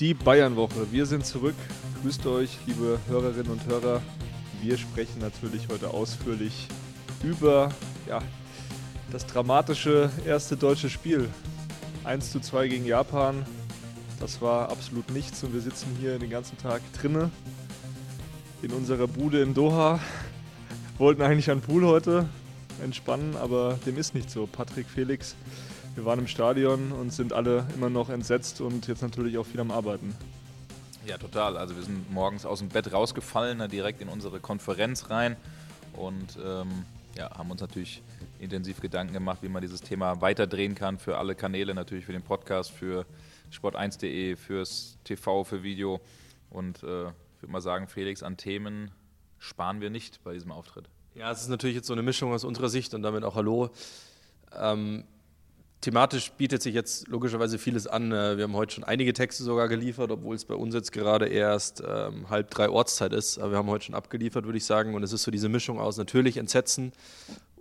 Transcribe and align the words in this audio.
Die 0.00 0.14
Bayernwoche. 0.14 0.92
Wir 0.92 1.06
sind 1.06 1.26
zurück. 1.26 1.56
Grüßt 2.02 2.24
euch, 2.26 2.56
liebe 2.66 3.00
Hörerinnen 3.08 3.50
und 3.50 3.66
Hörer. 3.66 4.00
Wir 4.62 4.78
sprechen 4.78 5.18
natürlich 5.18 5.66
heute 5.68 5.90
ausführlich 5.90 6.68
über 7.24 7.70
ja, 8.06 8.22
das 9.10 9.26
dramatische 9.26 10.08
erste 10.24 10.56
deutsche 10.56 10.88
Spiel. 10.88 11.28
1 12.04 12.30
zu 12.30 12.38
2 12.38 12.68
gegen 12.68 12.86
Japan. 12.86 13.44
Das 14.20 14.40
war 14.40 14.70
absolut 14.70 15.10
nichts 15.10 15.42
und 15.42 15.52
wir 15.52 15.60
sitzen 15.60 15.88
hier 15.98 16.16
den 16.20 16.30
ganzen 16.30 16.56
Tag 16.58 16.80
drinne 16.92 17.32
in 18.62 18.70
unserer 18.70 19.08
Bude 19.08 19.42
in 19.42 19.52
Doha. 19.52 19.98
Wollten 20.98 21.22
eigentlich 21.22 21.50
an 21.50 21.60
Pool 21.60 21.84
heute 21.84 22.28
entspannen, 22.84 23.36
aber 23.36 23.80
dem 23.84 23.98
ist 23.98 24.14
nicht 24.14 24.30
so. 24.30 24.46
Patrick 24.46 24.86
Felix 24.86 25.34
wir 25.98 26.04
waren 26.04 26.20
im 26.20 26.28
Stadion 26.28 26.92
und 26.92 27.12
sind 27.12 27.32
alle 27.32 27.66
immer 27.74 27.90
noch 27.90 28.08
entsetzt 28.08 28.60
und 28.60 28.86
jetzt 28.86 29.02
natürlich 29.02 29.36
auch 29.36 29.44
viel 29.44 29.58
am 29.58 29.72
Arbeiten. 29.72 30.14
Ja, 31.04 31.18
total. 31.18 31.56
Also 31.56 31.74
wir 31.74 31.82
sind 31.82 32.08
morgens 32.12 32.46
aus 32.46 32.60
dem 32.60 32.68
Bett 32.68 32.92
rausgefallen, 32.92 33.68
direkt 33.68 34.00
in 34.00 34.08
unsere 34.08 34.38
Konferenz 34.38 35.10
rein 35.10 35.36
und 35.94 36.38
ähm, 36.40 36.84
ja, 37.16 37.36
haben 37.36 37.50
uns 37.50 37.60
natürlich 37.60 38.00
intensiv 38.38 38.80
Gedanken 38.80 39.12
gemacht, 39.12 39.38
wie 39.42 39.48
man 39.48 39.60
dieses 39.60 39.80
Thema 39.80 40.20
weiterdrehen 40.20 40.76
kann 40.76 40.98
für 40.98 41.18
alle 41.18 41.34
Kanäle, 41.34 41.74
natürlich 41.74 42.04
für 42.04 42.12
den 42.12 42.22
Podcast, 42.22 42.70
für 42.70 43.04
sport1.de, 43.52 44.36
fürs 44.36 44.98
TV, 45.02 45.42
für 45.42 45.64
Video. 45.64 46.00
Und 46.48 46.84
äh, 46.84 47.08
ich 47.08 47.42
würde 47.42 47.52
mal 47.52 47.60
sagen, 47.60 47.88
Felix, 47.88 48.22
an 48.22 48.36
Themen 48.36 48.92
sparen 49.38 49.80
wir 49.80 49.90
nicht 49.90 50.22
bei 50.22 50.32
diesem 50.32 50.52
Auftritt. 50.52 50.88
Ja, 51.16 51.32
es 51.32 51.40
ist 51.40 51.48
natürlich 51.48 51.74
jetzt 51.74 51.88
so 51.88 51.92
eine 51.92 52.04
Mischung 52.04 52.32
aus 52.32 52.44
unserer 52.44 52.68
Sicht 52.68 52.94
und 52.94 53.02
damit 53.02 53.24
auch 53.24 53.34
Hallo. 53.34 53.70
Ähm, 54.56 55.02
Thematisch 55.80 56.32
bietet 56.32 56.60
sich 56.60 56.74
jetzt 56.74 57.06
logischerweise 57.06 57.56
vieles 57.56 57.86
an. 57.86 58.10
Äh, 58.10 58.36
wir 58.36 58.44
haben 58.44 58.54
heute 58.54 58.74
schon 58.74 58.84
einige 58.84 59.12
Texte 59.12 59.44
sogar 59.44 59.68
geliefert, 59.68 60.10
obwohl 60.10 60.34
es 60.34 60.44
bei 60.44 60.54
uns 60.54 60.74
jetzt 60.74 60.90
gerade 60.90 61.28
erst 61.28 61.82
ähm, 61.86 62.28
halb 62.28 62.50
drei 62.50 62.68
Ortszeit 62.68 63.12
ist. 63.12 63.38
Aber 63.38 63.52
wir 63.52 63.58
haben 63.58 63.68
heute 63.68 63.84
schon 63.84 63.94
abgeliefert, 63.94 64.44
würde 64.44 64.58
ich 64.58 64.64
sagen. 64.64 64.94
Und 64.94 65.04
es 65.04 65.12
ist 65.12 65.22
so 65.22 65.30
diese 65.30 65.48
Mischung 65.48 65.78
aus 65.78 65.96
natürlich 65.96 66.36
Entsetzen 66.36 66.92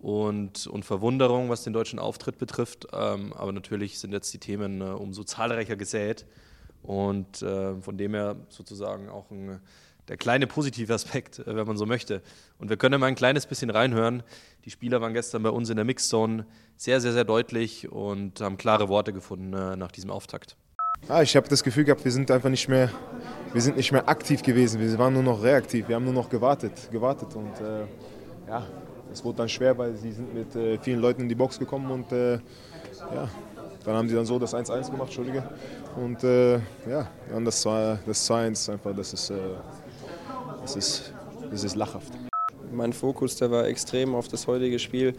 und, 0.02 0.66
und 0.66 0.84
Verwunderung, 0.84 1.50
was 1.50 1.64
den 1.64 1.74
deutschen 1.74 2.00
Auftritt 2.00 2.40
betrifft. 2.40 2.88
Ähm, 2.92 3.34
aber 3.34 3.52
natürlich 3.52 4.00
sind 4.00 4.14
jetzt 4.14 4.34
die 4.34 4.40
Themen 4.40 4.82
äh, 4.82 4.86
umso 4.86 5.24
zahlreicher 5.24 5.76
gesät. 5.76 6.26
Und 6.82 7.44
äh, 7.44 7.80
von 7.82 8.00
dem 8.00 8.16
her 8.16 8.36
sozusagen 8.50 9.10
auch 9.10 9.30
ein 9.30 9.60
der 10.08 10.18
kleine 10.18 10.48
positive 10.48 10.94
Aspekt, 10.94 11.40
äh, 11.40 11.56
wenn 11.56 11.68
man 11.68 11.78
so 11.78 11.86
möchte. 11.86 12.22
Und 12.60 12.70
wir 12.70 12.78
können 12.78 13.00
mal 13.00 13.08
ein 13.08 13.16
kleines 13.16 13.46
bisschen 13.46 13.70
reinhören. 13.70 14.24
Die 14.66 14.72
Spieler 14.72 15.02
waren 15.02 15.14
gestern 15.14 15.44
bei 15.44 15.50
uns 15.50 15.70
in 15.70 15.76
der 15.76 15.86
Mixzone 15.86 16.46
sehr, 16.76 17.02
sehr, 17.02 17.14
sehr 17.14 17.24
deutlich 17.24 17.92
und 17.92 18.42
haben 18.42 18.58
klare 18.58 18.90
Worte 18.90 19.14
gefunden 19.14 19.54
äh, 19.54 19.76
nach 19.76 19.92
diesem 19.92 20.12
Auftakt. 20.12 20.56
Ah, 21.08 21.22
ich 21.22 21.36
habe 21.36 21.48
das 21.48 21.64
Gefühl 21.64 21.84
gehabt, 21.84 22.04
wir 22.04 22.12
sind 22.12 22.30
einfach 22.32 22.50
nicht 22.50 22.68
mehr, 22.68 22.90
wir 23.54 23.62
sind 23.62 23.78
nicht 23.78 23.92
mehr 23.92 24.10
aktiv 24.10 24.42
gewesen. 24.42 24.82
Wir 24.82 24.98
waren 24.98 25.14
nur 25.14 25.24
noch 25.24 25.42
reaktiv. 25.44 25.88
Wir 25.88 25.96
haben 25.96 26.06
nur 26.06 26.14
noch 26.14 26.30
gewartet, 26.30 26.90
gewartet 26.92 27.36
und 27.36 27.54
äh, 27.62 27.86
ja, 28.48 28.66
es 29.12 29.24
wurde 29.24 29.38
dann 29.38 29.50
schwer, 29.50 29.78
weil 29.78 29.96
sie 29.96 30.12
sind 30.12 30.34
mit 30.34 30.56
äh, 30.56 30.78
vielen 30.80 31.00
Leuten 31.00 31.22
in 31.22 31.30
die 31.30 31.36
Box 31.36 31.60
gekommen 31.60 31.90
und 31.92 32.12
äh, 32.12 32.34
ja, 33.14 33.30
dann 33.86 33.96
haben 33.96 34.10
sie 34.10 34.16
dann 34.16 34.26
so 34.26 34.38
das 34.38 34.54
1-1 34.54 34.92
gemacht, 34.92 35.08
Entschuldige. 35.08 35.44
Und 35.96 36.24
äh, 36.24 36.56
ja, 36.90 37.08
dann 37.30 37.46
das 37.46 37.66
2-1 37.66 38.50
das 38.50 38.70
einfach, 38.70 38.96
das 38.96 39.14
ist 39.14 39.32
das 40.68 40.76
ist, 40.76 41.14
das 41.50 41.64
ist 41.64 41.76
lachhaft. 41.76 42.12
Mein 42.74 42.92
Fokus, 42.92 43.38
der 43.38 43.50
war 43.52 43.68
extrem 43.68 44.14
auf 44.14 44.28
das 44.28 44.48
heutige 44.48 44.80
Spiel. 44.80 45.14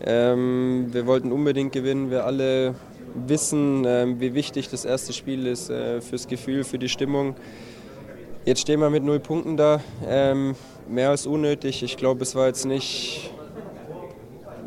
Ähm, 0.00 0.88
wir 0.90 1.06
wollten 1.06 1.30
unbedingt 1.30 1.72
gewinnen. 1.72 2.10
Wir 2.10 2.24
alle 2.24 2.74
wissen, 3.14 3.84
ähm, 3.86 4.18
wie 4.20 4.34
wichtig 4.34 4.68
das 4.68 4.84
erste 4.84 5.12
Spiel 5.12 5.46
ist 5.46 5.70
äh, 5.70 6.00
fürs 6.00 6.26
Gefühl, 6.26 6.64
für 6.64 6.80
die 6.80 6.88
Stimmung. 6.88 7.36
Jetzt 8.44 8.62
stehen 8.62 8.80
wir 8.80 8.90
mit 8.90 9.04
null 9.04 9.20
Punkten 9.20 9.56
da. 9.56 9.80
Ähm, 10.04 10.56
mehr 10.88 11.10
als 11.10 11.26
unnötig. 11.26 11.84
Ich 11.84 11.96
glaube, 11.96 12.22
es 12.22 12.34
war 12.34 12.48
jetzt 12.48 12.64
nicht 12.64 13.30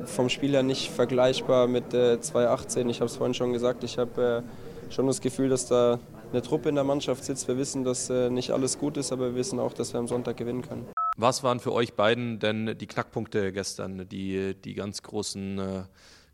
vom 0.05 0.29
Spiel 0.29 0.51
her 0.51 0.63
nicht 0.63 0.91
vergleichbar 0.91 1.67
mit 1.67 1.93
äh, 1.93 2.21
2018. 2.21 2.89
Ich 2.89 3.01
habe 3.01 3.07
es 3.07 3.17
vorhin 3.17 3.33
schon 3.33 3.51
gesagt. 3.51 3.83
Ich 3.83 3.97
habe 3.97 4.43
äh, 4.89 4.93
schon 4.93 5.07
das 5.07 5.19
Gefühl, 5.19 5.49
dass 5.49 5.65
da 5.65 5.99
eine 6.31 6.41
Truppe 6.41 6.69
in 6.69 6.75
der 6.75 6.83
Mannschaft 6.83 7.23
sitzt. 7.23 7.47
Wir 7.47 7.57
wissen, 7.57 7.83
dass 7.83 8.09
äh, 8.09 8.29
nicht 8.29 8.51
alles 8.51 8.77
gut 8.77 8.97
ist, 8.97 9.11
aber 9.11 9.29
wir 9.29 9.35
wissen 9.35 9.59
auch, 9.59 9.73
dass 9.73 9.93
wir 9.93 9.99
am 9.99 10.07
Sonntag 10.07 10.37
gewinnen 10.37 10.61
können. 10.61 10.87
Was 11.17 11.43
waren 11.43 11.59
für 11.59 11.73
euch 11.73 11.93
beiden 11.93 12.39
denn 12.39 12.77
die 12.77 12.87
Knackpunkte 12.87 13.51
gestern, 13.51 14.07
die, 14.07 14.55
die 14.55 14.73
ganz 14.73 15.03
großen 15.03 15.59
äh, 15.59 15.83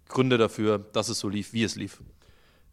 Gründe 0.08 0.38
dafür, 0.38 0.80
dass 0.80 1.10
es 1.10 1.20
so 1.20 1.30
lief, 1.30 1.54
wie 1.54 1.64
es 1.64 1.76
lief? 1.76 2.02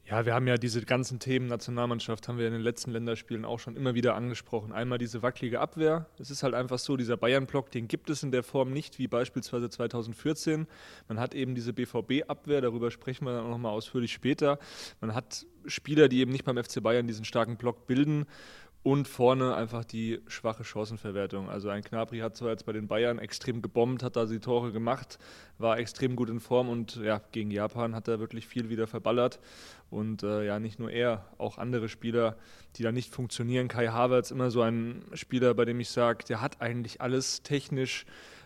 Ja, 0.06 0.26
wir 0.26 0.34
haben 0.34 0.46
ja 0.46 0.58
diese 0.58 0.82
ganzen 0.84 1.18
Themen 1.18 1.46
Nationalmannschaft, 1.46 2.28
haben 2.28 2.36
wir 2.36 2.46
in 2.46 2.52
den 2.52 2.60
letzten 2.60 2.90
Länderspielen 2.90 3.46
auch 3.46 3.58
schon 3.58 3.74
immer 3.74 3.94
wieder 3.94 4.14
angesprochen. 4.14 4.70
Einmal 4.70 4.98
diese 4.98 5.22
wackelige 5.22 5.60
Abwehr. 5.60 6.04
Es 6.18 6.30
ist 6.30 6.42
halt 6.42 6.52
einfach 6.52 6.78
so, 6.78 6.98
dieser 6.98 7.16
Bayern-Block, 7.16 7.70
den 7.70 7.88
gibt 7.88 8.10
es 8.10 8.22
in 8.22 8.30
der 8.30 8.42
Form 8.42 8.70
nicht, 8.70 8.98
wie 8.98 9.08
beispielsweise 9.08 9.70
2014. 9.70 10.66
Man 11.08 11.18
hat 11.18 11.34
eben 11.34 11.54
diese 11.54 11.72
BVB-Abwehr, 11.72 12.60
darüber 12.60 12.90
sprechen 12.90 13.24
wir 13.24 13.32
dann 13.32 13.46
auch 13.46 13.50
nochmal 13.50 13.72
ausführlich 13.72 14.12
später. 14.12 14.58
Man 15.00 15.14
hat 15.14 15.46
Spieler, 15.64 16.08
die 16.08 16.20
eben 16.20 16.32
nicht 16.32 16.44
beim 16.44 16.62
FC 16.62 16.82
Bayern 16.82 17.06
diesen 17.06 17.24
starken 17.24 17.56
Block 17.56 17.86
bilden 17.86 18.26
und 18.84 19.08
vorne 19.08 19.54
einfach 19.54 19.82
die 19.82 20.20
schwache 20.26 20.62
Chancenverwertung. 20.62 21.48
Also 21.48 21.70
ein 21.70 21.82
Knabri 21.82 22.18
hat 22.18 22.36
zwar 22.36 22.50
jetzt 22.50 22.66
bei 22.66 22.72
den 22.72 22.86
Bayern 22.86 23.18
extrem 23.18 23.62
gebombt, 23.62 24.02
hat 24.02 24.14
da 24.14 24.26
die 24.26 24.40
Tore 24.40 24.72
gemacht, 24.72 25.18
war 25.56 25.78
extrem 25.78 26.16
gut 26.16 26.28
in 26.28 26.38
Form 26.38 26.68
und 26.68 26.96
ja, 26.96 27.22
gegen 27.32 27.50
Japan 27.50 27.94
hat 27.94 28.08
er 28.08 28.20
wirklich 28.20 28.46
viel 28.46 28.68
wieder 28.68 28.86
verballert. 28.86 29.40
Und 29.88 30.22
äh, 30.22 30.44
ja, 30.44 30.60
nicht 30.60 30.78
nur 30.78 30.90
er, 30.90 31.24
auch 31.38 31.56
andere 31.56 31.88
Spieler, 31.88 32.36
die 32.76 32.82
da 32.82 32.92
nicht 32.92 33.10
funktionieren. 33.10 33.68
Kai 33.68 33.88
Havertz 33.88 34.30
immer 34.30 34.50
so 34.50 34.60
ein 34.60 35.02
Spieler, 35.14 35.54
bei 35.54 35.64
dem 35.64 35.80
ich 35.80 35.88
sage, 35.88 36.22
der 36.28 36.42
hat 36.42 36.60
eigentlich 36.60 37.00
alles 37.00 37.42
technisch 37.42 38.04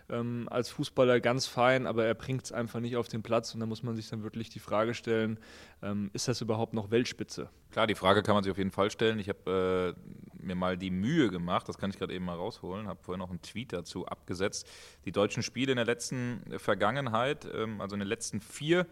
ähm, 0.09 0.47
als 0.49 0.69
Fußballer 0.69 1.19
ganz 1.19 1.45
fein, 1.47 1.85
aber 1.85 2.05
er 2.05 2.15
bringt 2.15 2.45
es 2.45 2.51
einfach 2.51 2.79
nicht 2.79 2.97
auf 2.97 3.07
den 3.07 3.21
Platz 3.21 3.53
und 3.53 3.59
da 3.59 3.65
muss 3.65 3.83
man 3.83 3.95
sich 3.95 4.09
dann 4.09 4.23
wirklich 4.23 4.49
die 4.49 4.59
Frage 4.59 4.93
stellen, 4.93 5.39
ähm, 5.81 6.09
ist 6.13 6.27
das 6.27 6.41
überhaupt 6.41 6.73
noch 6.73 6.91
Weltspitze? 6.91 7.49
Klar, 7.71 7.87
die 7.87 7.95
Frage 7.95 8.23
kann 8.23 8.35
man 8.35 8.43
sich 8.43 8.51
auf 8.51 8.57
jeden 8.57 8.71
Fall 8.71 8.89
stellen. 8.91 9.19
Ich 9.19 9.29
habe 9.29 9.95
äh, 9.95 10.28
mir 10.49 10.55
mal 10.55 10.77
die 10.77 10.91
Mühe 10.91 11.29
gemacht, 11.29 11.69
das 11.69 11.77
kann 11.77 11.89
ich 11.89 11.97
gerade 11.97 12.13
eben 12.13 12.25
mal 12.25 12.35
rausholen, 12.35 12.87
habe 12.87 13.01
vorher 13.01 13.17
noch 13.17 13.29
einen 13.29 13.41
Tweet 13.41 13.71
dazu 13.73 14.05
abgesetzt. 14.05 14.67
Die 15.05 15.11
deutschen 15.11 15.43
Spiele 15.43 15.71
in 15.71 15.77
der 15.77 15.85
letzten 15.85 16.43
Vergangenheit, 16.57 17.47
ähm, 17.53 17.79
also 17.81 17.95
in 17.95 17.99
den 17.99 18.09
letzten 18.09 18.41
vier 18.41 18.85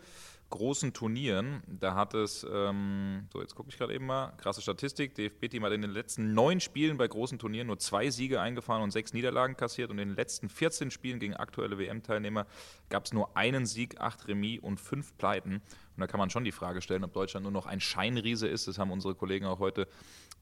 großen 0.50 0.94
Turnieren, 0.94 1.62
da 1.68 1.94
hat 1.96 2.14
es, 2.14 2.46
ähm, 2.50 3.28
so 3.34 3.42
jetzt 3.42 3.56
gucke 3.56 3.70
ich 3.70 3.78
gerade 3.78 3.94
eben 3.94 4.06
mal, 4.06 4.32
krasse 4.38 4.62
Statistik, 4.62 5.14
DFB-Team 5.16 5.64
hat 5.64 5.74
in 5.74 5.82
den 5.82 5.92
letzten 5.92 6.34
neun 6.34 6.62
Spielen 6.62 6.98
bei 6.98 7.08
großen 7.08 7.38
Turnieren 7.38 7.68
nur 7.68 7.80
zwei 7.80 8.10
Siege 8.10 8.40
eingefahren 8.40 8.82
und 8.82 8.92
sechs 8.92 9.14
Niederlagen 9.14 9.58
kassiert 9.58 9.90
und 9.90 10.00
in 10.00 10.10
den 10.10 10.16
letzten 10.16 10.48
14 10.48 10.92
Spielen 10.92 11.20
gegen 11.20 11.36
aktuelle 11.36 11.78
WM-Teilnehmer 11.78 12.46
gab 12.90 13.06
es 13.06 13.14
nur 13.14 13.36
einen 13.36 13.66
Sieg, 13.66 14.00
acht 14.00 14.28
Remis 14.28 14.62
und 14.62 14.80
fünf 14.80 15.18
Pleiten. 15.18 15.62
Und 15.98 16.02
da 16.02 16.08
kann 16.08 16.20
man 16.20 16.30
schon 16.30 16.44
die 16.44 16.52
Frage 16.52 16.80
stellen, 16.82 17.04
ob 17.04 17.12
Deutschland 17.12 17.44
nur 17.44 17.52
noch 17.52 17.66
ein 17.66 17.80
Scheinriese 17.80 18.48
ist. 18.48 18.68
Das 18.68 18.78
haben 18.78 18.92
unsere 18.92 19.16
Kollegen 19.16 19.48
auch 19.48 19.58
heute 19.58 19.88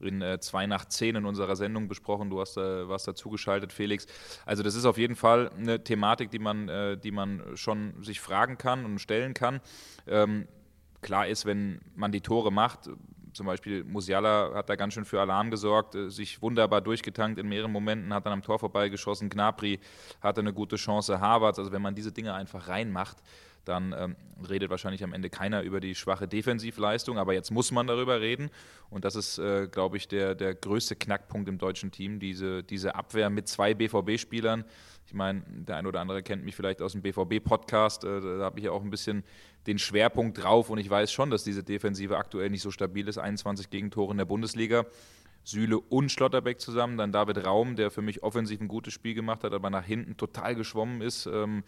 in 0.00 0.20
äh, 0.20 0.38
2 0.38 0.66
nach 0.66 0.84
10 0.84 1.16
in 1.16 1.24
unserer 1.24 1.56
Sendung 1.56 1.88
besprochen. 1.88 2.28
Du 2.28 2.40
hast, 2.40 2.58
äh, 2.58 2.86
warst 2.86 3.08
dazugeschaltet, 3.08 3.72
Felix. 3.72 4.06
Also 4.44 4.62
das 4.62 4.74
ist 4.74 4.84
auf 4.84 4.98
jeden 4.98 5.16
Fall 5.16 5.50
eine 5.56 5.82
Thematik, 5.82 6.30
die 6.30 6.38
man, 6.38 6.68
äh, 6.68 6.98
die 6.98 7.10
man 7.10 7.56
schon 7.56 8.02
sich 8.02 8.20
fragen 8.20 8.58
kann 8.58 8.84
und 8.84 8.98
stellen 8.98 9.32
kann. 9.32 9.62
Ähm, 10.06 10.46
klar 11.00 11.26
ist, 11.26 11.46
wenn 11.46 11.80
man 11.94 12.12
die 12.12 12.20
Tore 12.20 12.52
macht, 12.52 12.90
zum 13.32 13.46
Beispiel 13.46 13.84
Musiala 13.84 14.52
hat 14.54 14.68
da 14.68 14.76
ganz 14.76 14.94
schön 14.94 15.04
für 15.04 15.20
Alarm 15.20 15.50
gesorgt, 15.50 15.94
äh, 15.94 16.10
sich 16.10 16.42
wunderbar 16.42 16.82
durchgetankt 16.82 17.38
in 17.38 17.48
mehreren 17.48 17.72
Momenten, 17.72 18.12
hat 18.12 18.26
dann 18.26 18.34
am 18.34 18.42
Tor 18.42 18.58
vorbeigeschossen. 18.58 19.30
Gnabry 19.30 19.80
hatte 20.20 20.42
eine 20.42 20.52
gute 20.52 20.76
Chance, 20.76 21.18
Harvard. 21.18 21.58
Also 21.58 21.72
wenn 21.72 21.82
man 21.82 21.94
diese 21.94 22.12
Dinge 22.12 22.34
einfach 22.34 22.68
reinmacht, 22.68 23.18
dann 23.68 23.94
ähm, 23.96 24.16
redet 24.48 24.70
wahrscheinlich 24.70 25.02
am 25.04 25.12
Ende 25.12 25.28
keiner 25.30 25.62
über 25.62 25.80
die 25.80 25.94
schwache 25.94 26.28
Defensivleistung. 26.28 27.18
Aber 27.18 27.34
jetzt 27.34 27.50
muss 27.50 27.72
man 27.72 27.86
darüber 27.86 28.20
reden. 28.20 28.50
Und 28.90 29.04
das 29.04 29.16
ist, 29.16 29.38
äh, 29.38 29.68
glaube 29.68 29.96
ich, 29.96 30.08
der, 30.08 30.34
der 30.34 30.54
größte 30.54 30.96
Knackpunkt 30.96 31.48
im 31.48 31.58
deutschen 31.58 31.90
Team, 31.90 32.20
diese, 32.20 32.62
diese 32.62 32.94
Abwehr 32.94 33.30
mit 33.30 33.48
zwei 33.48 33.74
BVB-Spielern. 33.74 34.64
Ich 35.06 35.14
meine, 35.14 35.42
der 35.46 35.76
ein 35.76 35.86
oder 35.86 36.00
andere 36.00 36.22
kennt 36.22 36.44
mich 36.44 36.56
vielleicht 36.56 36.82
aus 36.82 36.92
dem 36.92 37.02
BVB-Podcast. 37.02 38.04
Äh, 38.04 38.20
da 38.20 38.44
habe 38.44 38.58
ich 38.58 38.64
ja 38.64 38.70
auch 38.70 38.82
ein 38.82 38.90
bisschen 38.90 39.24
den 39.66 39.78
Schwerpunkt 39.78 40.42
drauf. 40.42 40.70
Und 40.70 40.78
ich 40.78 40.88
weiß 40.88 41.12
schon, 41.12 41.30
dass 41.30 41.44
diese 41.44 41.64
Defensive 41.64 42.16
aktuell 42.16 42.50
nicht 42.50 42.62
so 42.62 42.70
stabil 42.70 43.06
ist. 43.08 43.18
21 43.18 43.70
Gegentore 43.70 44.12
in 44.12 44.18
der 44.18 44.24
Bundesliga. 44.24 44.86
Süle 45.46 45.78
und 45.78 46.10
Schlotterbeck 46.10 46.60
zusammen, 46.60 46.98
dann 46.98 47.12
David 47.12 47.46
Raum, 47.46 47.76
der 47.76 47.92
für 47.92 48.02
mich 48.02 48.24
offensiv 48.24 48.60
ein 48.60 48.66
gutes 48.66 48.92
Spiel 48.92 49.14
gemacht 49.14 49.44
hat, 49.44 49.52
aber 49.52 49.70
nach 49.70 49.84
hinten 49.84 50.16
total 50.16 50.56
geschwommen 50.56 51.00
ist. 51.00 51.26
Ähm, 51.26 51.62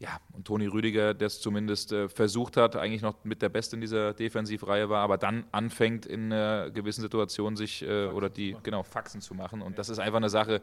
ja, 0.00 0.20
und 0.32 0.46
Toni 0.46 0.66
Rüdiger, 0.66 1.12
der 1.12 1.26
es 1.26 1.40
zumindest 1.40 1.92
äh, 1.92 2.08
versucht 2.08 2.56
hat, 2.56 2.76
eigentlich 2.76 3.02
noch 3.02 3.24
mit 3.24 3.42
der 3.42 3.48
Beste 3.48 3.74
in 3.76 3.80
dieser 3.80 4.14
Defensivreihe 4.14 4.88
war, 4.88 5.02
aber 5.02 5.18
dann 5.18 5.44
anfängt 5.50 6.06
in 6.06 6.30
äh, 6.30 6.70
gewissen 6.72 7.02
Situationen 7.02 7.56
sich 7.56 7.82
äh, 7.82 8.06
oder 8.06 8.30
die, 8.30 8.56
genau, 8.62 8.84
Faxen 8.84 9.20
zu 9.20 9.34
machen. 9.34 9.60
Und 9.60 9.78
das 9.78 9.88
ist 9.88 9.98
einfach 9.98 10.18
eine 10.18 10.30
Sache, 10.30 10.62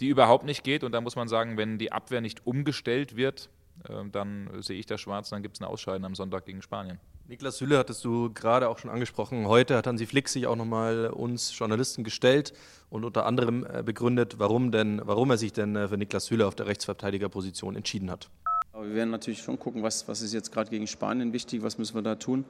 die 0.00 0.08
überhaupt 0.08 0.44
nicht 0.44 0.62
geht. 0.62 0.84
Und 0.84 0.92
da 0.92 1.00
muss 1.00 1.16
man 1.16 1.26
sagen, 1.26 1.56
wenn 1.56 1.78
die 1.78 1.90
Abwehr 1.90 2.20
nicht 2.20 2.46
umgestellt 2.46 3.16
wird, 3.16 3.48
äh, 3.88 4.04
dann 4.12 4.50
sehe 4.60 4.78
ich 4.78 4.84
das 4.84 5.00
schwarz, 5.00 5.30
dann 5.30 5.42
gibt 5.42 5.56
es 5.56 5.62
ein 5.62 5.64
Ausscheiden 5.64 6.04
am 6.04 6.14
Sonntag 6.14 6.44
gegen 6.44 6.60
Spanien. 6.60 6.98
Niklas 7.28 7.56
Süle 7.56 7.78
hattest 7.78 8.04
du 8.04 8.32
gerade 8.32 8.68
auch 8.68 8.78
schon 8.78 8.90
angesprochen. 8.90 9.48
Heute 9.48 9.76
hat 9.76 9.86
Hansi 9.86 10.06
Flick 10.06 10.28
sich 10.28 10.46
auch 10.46 10.54
nochmal 10.54 11.08
uns 11.08 11.58
Journalisten 11.58 12.04
gestellt 12.04 12.52
und 12.90 13.04
unter 13.04 13.24
anderem 13.24 13.66
äh, 13.66 13.82
begründet, 13.82 14.38
warum, 14.38 14.70
denn, 14.70 15.00
warum 15.02 15.30
er 15.30 15.38
sich 15.38 15.54
denn 15.54 15.74
äh, 15.76 15.88
für 15.88 15.96
Niklas 15.96 16.26
Süle 16.26 16.46
auf 16.46 16.54
der 16.54 16.66
Rechtsverteidigerposition 16.66 17.74
entschieden 17.74 18.10
hat. 18.10 18.28
Aber 18.76 18.86
wir 18.86 18.94
werden 18.94 19.10
natürlich 19.10 19.40
schon 19.40 19.58
gucken, 19.58 19.82
was, 19.82 20.06
was 20.06 20.20
ist 20.20 20.34
jetzt 20.34 20.52
gerade 20.52 20.68
gegen 20.68 20.86
Spanien 20.86 21.32
wichtig, 21.32 21.62
was 21.62 21.78
müssen 21.78 21.94
wir 21.94 22.02
da 22.02 22.14
tun. 22.14 22.44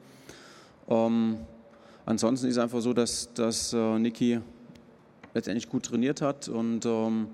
Ähm, 0.89 1.37
ansonsten 2.05 2.47
ist 2.47 2.57
es 2.57 2.61
einfach 2.61 2.81
so, 2.81 2.91
dass, 2.91 3.33
dass 3.33 3.71
äh, 3.71 3.97
Niki 3.97 4.41
letztendlich 5.33 5.69
gut 5.69 5.85
trainiert 5.85 6.21
hat 6.21 6.49
und 6.49 6.85
ähm, 6.85 7.27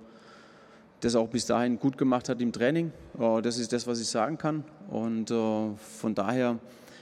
das 0.99 1.15
auch 1.15 1.27
bis 1.27 1.47
dahin 1.47 1.79
gut 1.79 1.97
gemacht 1.97 2.29
hat 2.29 2.39
im 2.39 2.51
Training. 2.51 2.91
Äh, 3.17 3.41
das 3.41 3.57
ist 3.57 3.73
das, 3.73 3.87
was 3.87 3.99
ich 3.99 4.07
sagen 4.07 4.37
kann. 4.37 4.63
Und 4.91 5.31
äh, 5.31 5.75
von 5.99 6.13
daher 6.13 6.59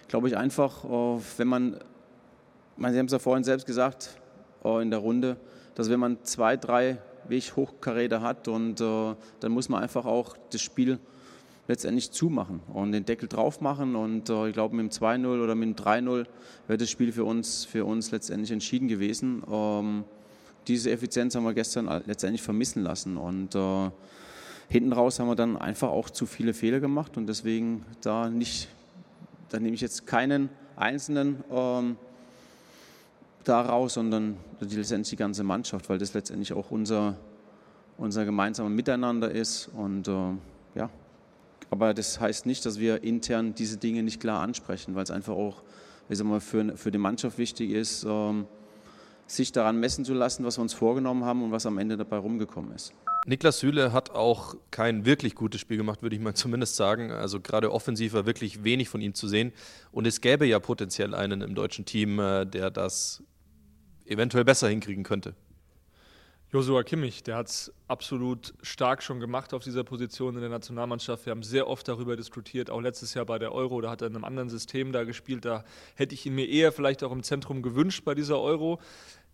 glaube 0.07 0.29
ich 0.29 0.37
einfach, 0.37 0.85
äh, 0.85 1.21
wenn 1.35 1.47
man, 1.49 1.77
Sie 2.77 2.85
haben 2.85 3.07
es 3.07 3.11
ja 3.11 3.19
vorhin 3.19 3.43
selbst 3.43 3.65
gesagt 3.65 4.11
äh, 4.63 4.81
in 4.81 4.91
der 4.91 4.99
Runde, 4.99 5.35
dass 5.75 5.89
wenn 5.89 5.99
man 5.99 6.23
zwei, 6.23 6.55
drei 6.55 6.99
Weg-Hochkaräter 7.27 8.21
hat 8.21 8.47
und 8.47 8.79
äh, 8.79 9.13
dann 9.41 9.51
muss 9.51 9.67
man 9.67 9.83
einfach 9.83 10.05
auch 10.05 10.37
das 10.51 10.61
Spiel 10.61 10.97
letztendlich 11.67 12.11
zumachen 12.11 12.59
und 12.73 12.91
den 12.91 13.05
Deckel 13.05 13.29
drauf 13.29 13.61
machen 13.61 13.95
und 13.95 14.29
ich 14.29 14.53
glaube 14.53 14.75
mit 14.75 14.85
dem 14.85 14.89
2-0 14.89 15.43
oder 15.43 15.55
mit 15.55 15.79
dem 15.79 15.85
3-0 15.85 16.25
wäre 16.67 16.77
das 16.77 16.89
Spiel 16.89 17.11
für 17.11 17.23
uns, 17.23 17.65
für 17.65 17.85
uns 17.85 18.11
letztendlich 18.11 18.51
entschieden 18.51 18.87
gewesen. 18.87 19.43
Ähm, 19.49 20.03
diese 20.67 20.91
Effizienz 20.91 21.35
haben 21.35 21.43
wir 21.43 21.53
gestern 21.53 21.87
letztendlich 22.05 22.41
vermissen 22.41 22.83
lassen 22.83 23.17
und 23.17 23.55
hinten 24.69 24.93
raus 24.93 25.19
haben 25.19 25.27
wir 25.27 25.35
dann 25.35 25.57
einfach 25.57 25.89
auch 25.89 26.09
zu 26.09 26.25
viele 26.25 26.53
Fehler 26.53 26.79
gemacht 26.79 27.17
und 27.17 27.27
deswegen 27.27 27.85
da 28.01 28.29
nicht 28.29 28.67
da 29.51 29.59
nehme 29.59 29.75
ich 29.75 29.81
jetzt 29.81 30.07
keinen 30.07 30.49
einzelnen 30.77 31.43
ähm, 31.51 31.97
daraus, 33.43 33.95
sondern 33.95 34.37
letztendlich 34.61 35.09
die 35.09 35.15
ganze 35.17 35.43
Mannschaft, 35.43 35.89
weil 35.89 35.97
das 35.97 36.13
letztendlich 36.13 36.53
auch 36.53 36.71
unser, 36.71 37.17
unser 37.97 38.23
gemeinsames 38.23 38.71
Miteinander 38.71 39.29
ist. 39.29 39.69
Und 39.75 40.07
äh, 40.07 40.11
aber 41.71 41.95
das 41.95 42.19
heißt 42.19 42.45
nicht, 42.45 42.65
dass 42.65 42.79
wir 42.79 43.03
intern 43.03 43.55
diese 43.55 43.77
Dinge 43.77 44.03
nicht 44.03 44.21
klar 44.21 44.41
ansprechen, 44.41 44.93
weil 44.93 45.03
es 45.03 45.11
einfach 45.11 45.33
auch 45.33 45.63
ich 46.11 46.17
sag 46.17 46.27
mal, 46.27 46.41
für, 46.41 46.75
für 46.77 46.91
die 46.91 46.97
Mannschaft 46.97 47.37
wichtig 47.37 47.71
ist, 47.71 48.03
ähm, 48.03 48.45
sich 49.27 49.53
daran 49.53 49.79
messen 49.79 50.03
zu 50.03 50.13
lassen, 50.13 50.43
was 50.43 50.57
wir 50.57 50.61
uns 50.61 50.73
vorgenommen 50.73 51.23
haben 51.23 51.41
und 51.41 51.51
was 51.51 51.65
am 51.65 51.77
Ende 51.77 51.95
dabei 51.95 52.17
rumgekommen 52.17 52.73
ist. 52.73 52.93
Niklas 53.25 53.59
Süle 53.59 53.93
hat 53.93 54.09
auch 54.09 54.55
kein 54.71 55.05
wirklich 55.05 55.35
gutes 55.35 55.61
Spiel 55.61 55.77
gemacht, 55.77 56.01
würde 56.01 56.15
ich 56.15 56.21
mal 56.21 56.33
zumindest 56.35 56.75
sagen. 56.75 57.11
Also 57.11 57.39
gerade 57.39 57.71
offensiv 57.71 58.13
war 58.13 58.25
wirklich 58.25 58.63
wenig 58.63 58.89
von 58.89 58.99
ihm 58.99 59.13
zu 59.13 59.27
sehen. 59.27 59.53
Und 59.91 60.05
es 60.05 60.19
gäbe 60.19 60.45
ja 60.45 60.59
potenziell 60.59 61.15
einen 61.15 61.41
im 61.41 61.55
deutschen 61.55 61.85
Team, 61.85 62.19
äh, 62.19 62.45
der 62.45 62.71
das 62.71 63.23
eventuell 64.05 64.43
besser 64.43 64.67
hinkriegen 64.67 65.03
könnte. 65.03 65.33
Josua 66.53 66.83
Kimmich, 66.83 67.23
der 67.23 67.37
hat 67.37 67.47
es 67.47 67.71
absolut 67.87 68.53
stark 68.61 69.01
schon 69.03 69.21
gemacht 69.21 69.53
auf 69.53 69.63
dieser 69.63 69.85
Position 69.85 70.35
in 70.35 70.41
der 70.41 70.49
Nationalmannschaft. 70.49 71.25
Wir 71.25 71.31
haben 71.31 71.43
sehr 71.43 71.65
oft 71.65 71.87
darüber 71.87 72.17
diskutiert, 72.17 72.69
auch 72.69 72.81
letztes 72.81 73.13
Jahr 73.13 73.25
bei 73.25 73.39
der 73.39 73.53
Euro, 73.53 73.79
da 73.79 73.89
hat 73.89 74.01
er 74.01 74.07
in 74.07 74.15
einem 74.15 74.25
anderen 74.25 74.49
System 74.49 74.91
da 74.91 75.05
gespielt. 75.05 75.45
Da 75.45 75.63
hätte 75.95 76.13
ich 76.13 76.25
ihn 76.25 76.35
mir 76.35 76.49
eher 76.49 76.73
vielleicht 76.73 77.05
auch 77.05 77.13
im 77.13 77.23
Zentrum 77.23 77.61
gewünscht 77.61 78.03
bei 78.03 78.15
dieser 78.15 78.41
Euro. 78.41 78.81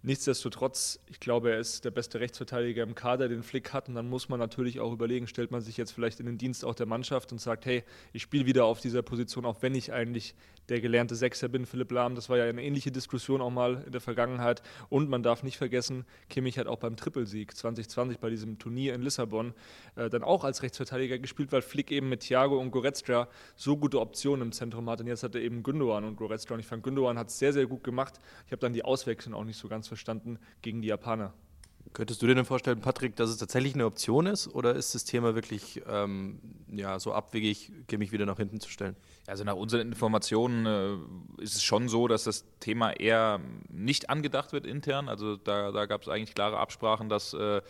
Nichtsdestotrotz, 0.07 1.01
ich 1.07 1.19
glaube, 1.19 1.51
er 1.51 1.59
ist 1.59 1.83
der 1.83 1.91
beste 1.91 2.21
Rechtsverteidiger 2.21 2.81
im 2.81 2.95
Kader, 2.95 3.27
den 3.27 3.43
Flick 3.43 3.73
hat. 3.73 3.89
Und 3.89 3.95
dann 3.95 4.07
muss 4.07 4.29
man 4.29 4.39
natürlich 4.39 4.79
auch 4.79 4.93
überlegen, 4.93 5.27
stellt 5.27 5.51
man 5.51 5.59
sich 5.59 5.75
jetzt 5.75 5.91
vielleicht 5.91 6.21
in 6.21 6.27
den 6.27 6.37
Dienst 6.37 6.63
auch 6.63 6.75
der 6.75 6.85
Mannschaft 6.85 7.33
und 7.33 7.41
sagt, 7.41 7.65
hey, 7.65 7.83
ich 8.13 8.21
spiele 8.21 8.45
wieder 8.45 8.63
auf 8.63 8.79
dieser 8.79 9.01
Position, 9.01 9.43
auch 9.43 9.61
wenn 9.61 9.75
ich 9.75 9.91
eigentlich 9.91 10.33
der 10.69 10.79
gelernte 10.79 11.15
Sechser 11.15 11.49
bin, 11.49 11.65
Philipp 11.65 11.91
Lahm. 11.91 12.15
Das 12.15 12.29
war 12.29 12.37
ja 12.37 12.45
eine 12.45 12.63
ähnliche 12.63 12.89
Diskussion 12.89 13.41
auch 13.41 13.49
mal 13.49 13.83
in 13.85 13.91
der 13.91 13.99
Vergangenheit. 13.99 14.61
Und 14.87 15.09
man 15.09 15.23
darf 15.23 15.43
nicht 15.43 15.57
vergessen, 15.57 16.05
Kimmich 16.29 16.57
hat 16.57 16.67
auch 16.67 16.79
beim 16.79 16.95
Trippelsieg 16.95 17.57
2020 17.57 18.19
bei 18.19 18.29
diesem 18.29 18.59
Turnier 18.59 18.93
in 18.93 19.01
Lissabon 19.01 19.53
äh, 19.97 20.09
dann 20.09 20.23
auch 20.23 20.45
als 20.45 20.63
Rechtsverteidiger 20.63 21.19
gespielt, 21.19 21.51
weil 21.51 21.61
Flick 21.61 21.91
eben 21.91 22.07
mit 22.07 22.21
Thiago 22.21 22.57
und 22.57 22.71
Goretzka 22.71 23.27
so 23.57 23.75
gute 23.75 23.99
Optionen 23.99 24.41
im 24.41 24.51
Zentrum 24.53 24.89
hat. 24.89 25.01
Und 25.01 25.07
jetzt 25.07 25.23
hat 25.23 25.35
er 25.35 25.41
eben 25.41 25.63
Gündogan 25.63 26.05
und 26.05 26.15
Goretzka. 26.15 26.53
Und 26.53 26.61
ich 26.61 26.67
fand, 26.67 26.81
Gündogan 26.83 27.17
hat 27.17 27.27
es 27.27 27.39
sehr, 27.39 27.51
sehr 27.51 27.65
gut 27.65 27.83
gemacht. 27.83 28.21
Ich 28.45 28.53
habe 28.53 28.61
dann 28.61 28.71
die 28.71 28.85
Auswechslung 28.85 29.33
auch 29.33 29.43
nicht 29.43 29.57
so 29.57 29.67
ganz 29.67 29.85
verstanden 29.85 29.96
gegen 30.61 30.81
die 30.81 30.87
Japaner. 30.87 31.33
Könntest 31.93 32.21
du 32.21 32.27
dir 32.27 32.35
denn 32.35 32.45
vorstellen, 32.45 32.81
Patrick, 32.81 33.15
dass 33.15 33.29
es 33.29 33.37
tatsächlich 33.37 33.73
eine 33.73 33.85
Option 33.85 34.25
ist 34.25 34.47
oder 34.47 34.75
ist 34.75 34.93
das 34.93 35.05
Thema 35.05 35.35
wirklich 35.35 35.81
ähm, 35.87 36.39
ja, 36.67 36.99
so 36.99 37.13
abwegig, 37.13 37.71
mich 37.97 38.11
wieder 38.11 38.25
nach 38.25 38.37
hinten 38.37 38.59
zu 38.59 38.69
stellen? 38.69 38.95
Also 39.25 39.43
nach 39.43 39.55
unseren 39.55 39.87
Informationen 39.87 40.65
äh, 40.65 41.41
ist 41.41 41.55
es 41.55 41.63
schon 41.63 41.87
so, 41.87 42.07
dass 42.07 42.23
das 42.25 42.45
Thema 42.59 42.91
eher 42.91 43.39
nicht 43.69 44.09
angedacht 44.09 44.53
wird 44.53 44.65
intern. 44.65 45.09
Also 45.09 45.37
da, 45.37 45.71
da 45.71 45.85
gab 45.85 46.01
es 46.01 46.07
eigentlich 46.07 46.35
klare 46.35 46.57
Absprachen, 46.59 47.09
dass 47.09 47.33
äh, 47.33 47.61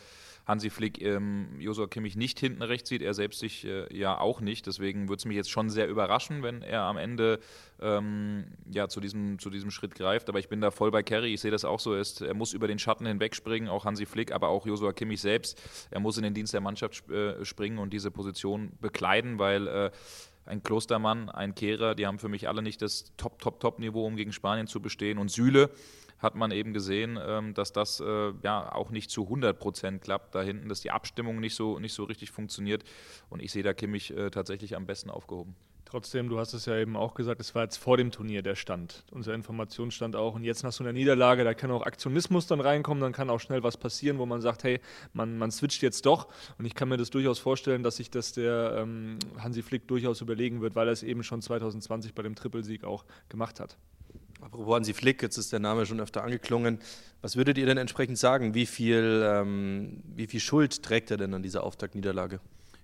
Hansi 0.47 0.69
Flick 0.69 1.01
ähm, 1.01 1.59
Josua 1.59 1.87
Kimmich 1.87 2.15
nicht 2.15 2.39
hinten 2.39 2.61
rechts 2.61 2.87
sieht, 2.87 3.01
er 3.01 3.13
selbst 3.13 3.39
sich 3.39 3.65
äh, 3.65 3.93
ja 3.95 4.17
auch 4.17 4.39
nicht. 4.39 4.65
Deswegen 4.65 5.09
würde 5.09 5.19
es 5.19 5.25
mich 5.25 5.35
jetzt 5.35 5.51
schon 5.51 5.69
sehr 5.69 5.89
überraschen, 5.89 6.41
wenn 6.41 6.61
er 6.61 6.83
am 6.83 6.95
Ende 6.95 7.39
ähm, 7.81 8.45
ja, 8.71 8.87
zu, 8.87 9.01
diesem, 9.01 9.39
zu 9.39 9.49
diesem 9.49 9.71
Schritt 9.71 9.93
greift. 9.93 10.29
Aber 10.29 10.39
ich 10.39 10.47
bin 10.47 10.61
da 10.61 10.71
voll 10.71 10.89
bei 10.89 11.03
Kerry. 11.03 11.33
Ich 11.33 11.41
sehe 11.41 11.51
das 11.51 11.65
auch 11.65 11.81
so. 11.81 11.95
Ist, 11.95 12.21
er 12.21 12.33
muss 12.33 12.53
über 12.53 12.67
den 12.69 12.79
Schatten 12.79 13.05
hinwegspringen, 13.05 13.67
auch 13.67 13.83
Hansi 13.83 14.05
Flick, 14.05 14.31
aber 14.31 14.47
auch 14.47 14.65
Josua 14.65 14.93
Kimmich 14.93 15.19
selbst. 15.19 15.61
Er 15.91 15.99
muss 15.99 16.15
in 16.15 16.23
den 16.23 16.33
Dienst 16.33 16.53
der 16.53 16.61
Mannschaft 16.61 17.09
äh, 17.11 17.43
springen 17.43 17.77
und 17.77 17.91
diese 17.91 18.09
Position 18.09 18.71
bekleiden, 18.79 19.39
weil 19.39 19.67
äh, 19.67 19.91
ein 20.45 20.63
Klostermann, 20.63 21.29
ein 21.29 21.55
Kehrer, 21.55 21.93
die 21.93 22.07
haben 22.07 22.19
für 22.19 22.29
mich 22.29 22.47
alle 22.47 22.61
nicht 22.61 22.81
das 22.81 23.11
Top, 23.17 23.41
Top, 23.41 23.59
Top-Niveau, 23.59 24.05
um 24.05 24.15
gegen 24.15 24.31
Spanien 24.31 24.67
zu 24.67 24.81
bestehen. 24.81 25.17
Und 25.17 25.29
Süle 25.29 25.69
hat 26.19 26.35
man 26.35 26.51
eben 26.51 26.73
gesehen, 26.73 27.19
ähm, 27.21 27.53
dass 27.53 27.73
das 27.73 27.99
äh, 27.99 28.33
ja 28.43 28.71
auch 28.71 28.89
nicht 28.89 29.11
zu 29.11 29.23
100 29.23 29.57
Prozent 29.57 30.01
klappt 30.01 30.35
da 30.35 30.41
hinten, 30.41 30.69
dass 30.69 30.81
die 30.81 30.91
Abstimmung 30.91 31.39
nicht 31.39 31.55
so, 31.55 31.79
nicht 31.79 31.93
so 31.93 32.03
richtig 32.03 32.31
funktioniert. 32.31 32.83
Und 33.29 33.41
ich 33.41 33.51
sehe 33.51 33.63
da 33.63 33.73
Kimmich 33.73 34.15
äh, 34.15 34.29
tatsächlich 34.29 34.75
am 34.75 34.85
besten 34.85 35.09
aufgehoben. 35.09 35.55
Trotzdem, 35.89 36.27
du 36.27 36.37
hast 36.37 36.53
es 36.53 36.65
ja 36.65 36.75
eben 36.75 36.97
auch 36.97 37.13
gesagt, 37.13 37.39
es 37.39 37.55
war 37.55 37.63
jetzt 37.63 37.77
vor 37.77 37.95
dem 37.95 38.11
Turnier 38.11 38.41
der 38.41 38.55
Stand. 38.55 39.05
Unser 39.11 39.33
Informationsstand 39.33 40.17
auch. 40.17 40.35
Und 40.35 40.43
jetzt 40.43 40.63
nach 40.63 40.73
so 40.73 40.83
einer 40.83 40.91
Niederlage, 40.91 41.45
da 41.45 41.53
kann 41.53 41.71
auch 41.71 41.81
Aktionismus 41.83 42.45
dann 42.45 42.59
reinkommen, 42.59 42.99
dann 42.99 43.13
kann 43.13 43.29
auch 43.29 43.39
schnell 43.39 43.63
was 43.63 43.77
passieren, 43.77 44.17
wo 44.17 44.25
man 44.25 44.41
sagt, 44.41 44.65
hey, 44.65 44.81
man, 45.13 45.37
man 45.37 45.49
switcht 45.49 45.81
jetzt 45.81 46.05
doch. 46.05 46.27
Und 46.57 46.65
ich 46.65 46.75
kann 46.75 46.89
mir 46.89 46.97
das 46.97 47.09
durchaus 47.09 47.39
vorstellen, 47.39 47.83
dass 47.83 47.95
sich 47.95 48.11
das 48.11 48.33
der 48.33 48.79
ähm, 48.79 49.17
Hansi 49.39 49.61
Flick 49.61 49.87
durchaus 49.87 50.19
überlegen 50.19 50.59
wird, 50.59 50.75
weil 50.75 50.89
er 50.89 50.91
es 50.91 51.03
eben 51.03 51.23
schon 51.23 51.41
2020 51.41 52.13
bei 52.13 52.21
dem 52.21 52.35
Trippelsieg 52.35 52.83
auch 52.83 53.05
gemacht 53.29 53.61
hat. 53.61 53.77
Apropos 54.41 54.75
Hansi 54.75 54.93
Flick, 54.93 55.21
jetzt 55.21 55.37
ist 55.37 55.51
der 55.51 55.59
Name 55.59 55.85
schon 55.85 55.99
öfter 55.99 56.23
angeklungen. 56.23 56.79
Was 57.21 57.35
würdet 57.35 57.57
ihr 57.57 57.65
denn 57.65 57.77
entsprechend 57.77 58.17
sagen? 58.17 58.53
Wie 58.53 58.65
viel, 58.65 59.23
ähm, 59.25 60.03
wie 60.15 60.27
viel 60.27 60.39
Schuld 60.39 60.83
trägt 60.83 61.11
er 61.11 61.17
denn 61.17 61.33
an 61.33 61.43
dieser 61.43 61.63
Auftaktniederlage? 61.63 62.39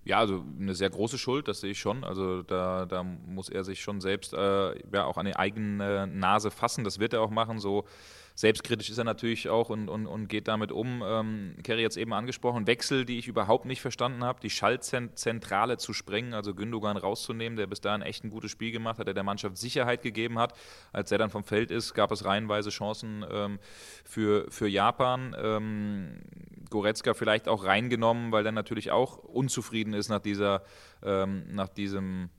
Ja, 0.06 0.20
also 0.20 0.44
eine 0.60 0.76
sehr 0.76 0.90
große 0.90 1.18
Schuld, 1.18 1.48
das 1.48 1.62
sehe 1.62 1.72
ich 1.72 1.80
schon. 1.80 2.04
Also 2.04 2.42
da, 2.42 2.86
da 2.86 3.04
muss 3.04 3.48
er 3.48 3.64
sich 3.64 3.82
schon 3.82 4.02
selbst 4.02 4.34
äh, 4.34 4.76
ja, 4.92 5.06
auch 5.06 5.18
an 5.18 5.26
die 5.26 5.36
eigene 5.36 6.08
Nase 6.08 6.52
fassen. 6.52 6.84
Das 6.84 7.00
wird 7.00 7.14
er 7.14 7.22
auch 7.22 7.30
machen. 7.30 7.60
So 7.60 7.86
Selbstkritisch 8.36 8.90
ist 8.90 8.98
er 8.98 9.04
natürlich 9.04 9.50
auch 9.50 9.70
und, 9.70 9.90
und, 9.90 10.08
und 10.08 10.28
geht 10.28 10.48
damit 10.48 10.72
um. 10.72 11.04
Ähm, 11.06 11.56
Kerry 11.64 11.82
jetzt 11.82 11.98
eben 11.98 12.14
angesprochen, 12.14 12.66
Wechsel, 12.66 13.06
die 13.06 13.20
ich 13.20 13.28
überhaupt 13.28 13.66
nicht 13.66 13.82
verstanden 13.82 14.24
habe, 14.24 14.40
die 14.42 14.50
Schaltzentrale 14.50 15.78
zu 15.78 15.94
sprengen, 15.94 16.34
also 16.34 16.56
Gündogan 16.56 16.98
rauszunehmen, 16.98 17.58
der 17.58 17.68
bis 17.68 17.82
dahin 17.82 18.02
echt 18.02 18.24
ein 18.24 18.32
gutes 18.32 18.50
Spiel 18.50 18.72
gemacht 18.72 18.98
hat, 18.98 19.08
der 19.08 19.14
der 19.14 19.24
Mannschaft 19.24 19.58
Sicherheit 19.58 20.02
gegeben 20.02 20.40
hat. 20.40 20.54
Als 20.92 21.12
er 21.12 21.20
dann 21.20 21.30
vom 21.30 21.44
Feld 21.44 21.70
ist, 21.70 21.94
gab 21.94 22.12
es 22.12 22.26
reihenweise 22.26 22.72
Chancen 22.72 23.24
ähm, 23.30 23.60
für, 24.04 24.50
für 24.50 24.68
Japan. 24.68 25.36
Ähm, 25.38 26.22
Goretzka 26.70 27.14
vielleicht 27.14 27.48
auch 27.48 27.66
reingenommen, 27.66 28.32
weil 28.32 28.46
er 28.46 28.52
natürlich 28.52 28.90
auch 28.90 29.18
unzufrieden 29.18 29.94
ist 29.94 30.10
nach 30.10 30.20
dieser, 30.20 30.64
ähm, 31.04 31.44
nach 31.52 31.70
diesem 31.70 32.30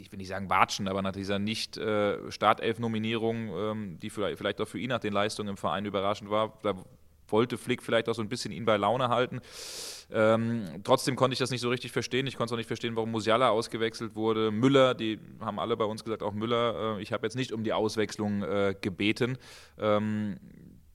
ich 0.00 0.12
will 0.12 0.18
nicht 0.18 0.28
sagen 0.28 0.50
Watschen, 0.50 0.88
aber 0.88 1.02
nach 1.02 1.12
dieser 1.12 1.38
Nicht-Startelf-Nominierung, 1.38 3.48
äh, 3.48 3.70
ähm, 3.70 3.98
die 4.00 4.10
vielleicht 4.10 4.60
auch 4.60 4.68
für 4.68 4.78
ihn 4.78 4.90
nach 4.90 5.00
den 5.00 5.12
Leistungen 5.12 5.50
im 5.50 5.56
Verein 5.56 5.84
überraschend 5.84 6.30
war, 6.30 6.58
da 6.62 6.74
wollte 7.30 7.58
Flick 7.58 7.82
vielleicht 7.82 8.08
auch 8.08 8.14
so 8.14 8.22
ein 8.22 8.28
bisschen 8.28 8.52
ihn 8.52 8.64
bei 8.64 8.76
Laune 8.76 9.08
halten. 9.08 9.40
Ähm, 10.10 10.64
trotzdem 10.84 11.16
konnte 11.16 11.34
ich 11.34 11.38
das 11.38 11.50
nicht 11.50 11.60
so 11.60 11.68
richtig 11.68 11.92
verstehen. 11.92 12.26
Ich 12.26 12.36
konnte 12.36 12.50
es 12.50 12.52
auch 12.52 12.58
nicht 12.58 12.66
verstehen, 12.66 12.96
warum 12.96 13.10
Musiala 13.10 13.50
ausgewechselt 13.50 14.16
wurde. 14.16 14.50
Müller, 14.50 14.94
die 14.94 15.18
haben 15.40 15.58
alle 15.58 15.76
bei 15.76 15.84
uns 15.84 16.04
gesagt, 16.04 16.22
auch 16.22 16.32
Müller. 16.32 16.98
Äh, 16.98 17.02
ich 17.02 17.12
habe 17.12 17.26
jetzt 17.26 17.36
nicht 17.36 17.52
um 17.52 17.64
die 17.64 17.72
Auswechslung 17.72 18.42
äh, 18.42 18.74
gebeten. 18.80 19.36
Ähm, 19.78 20.38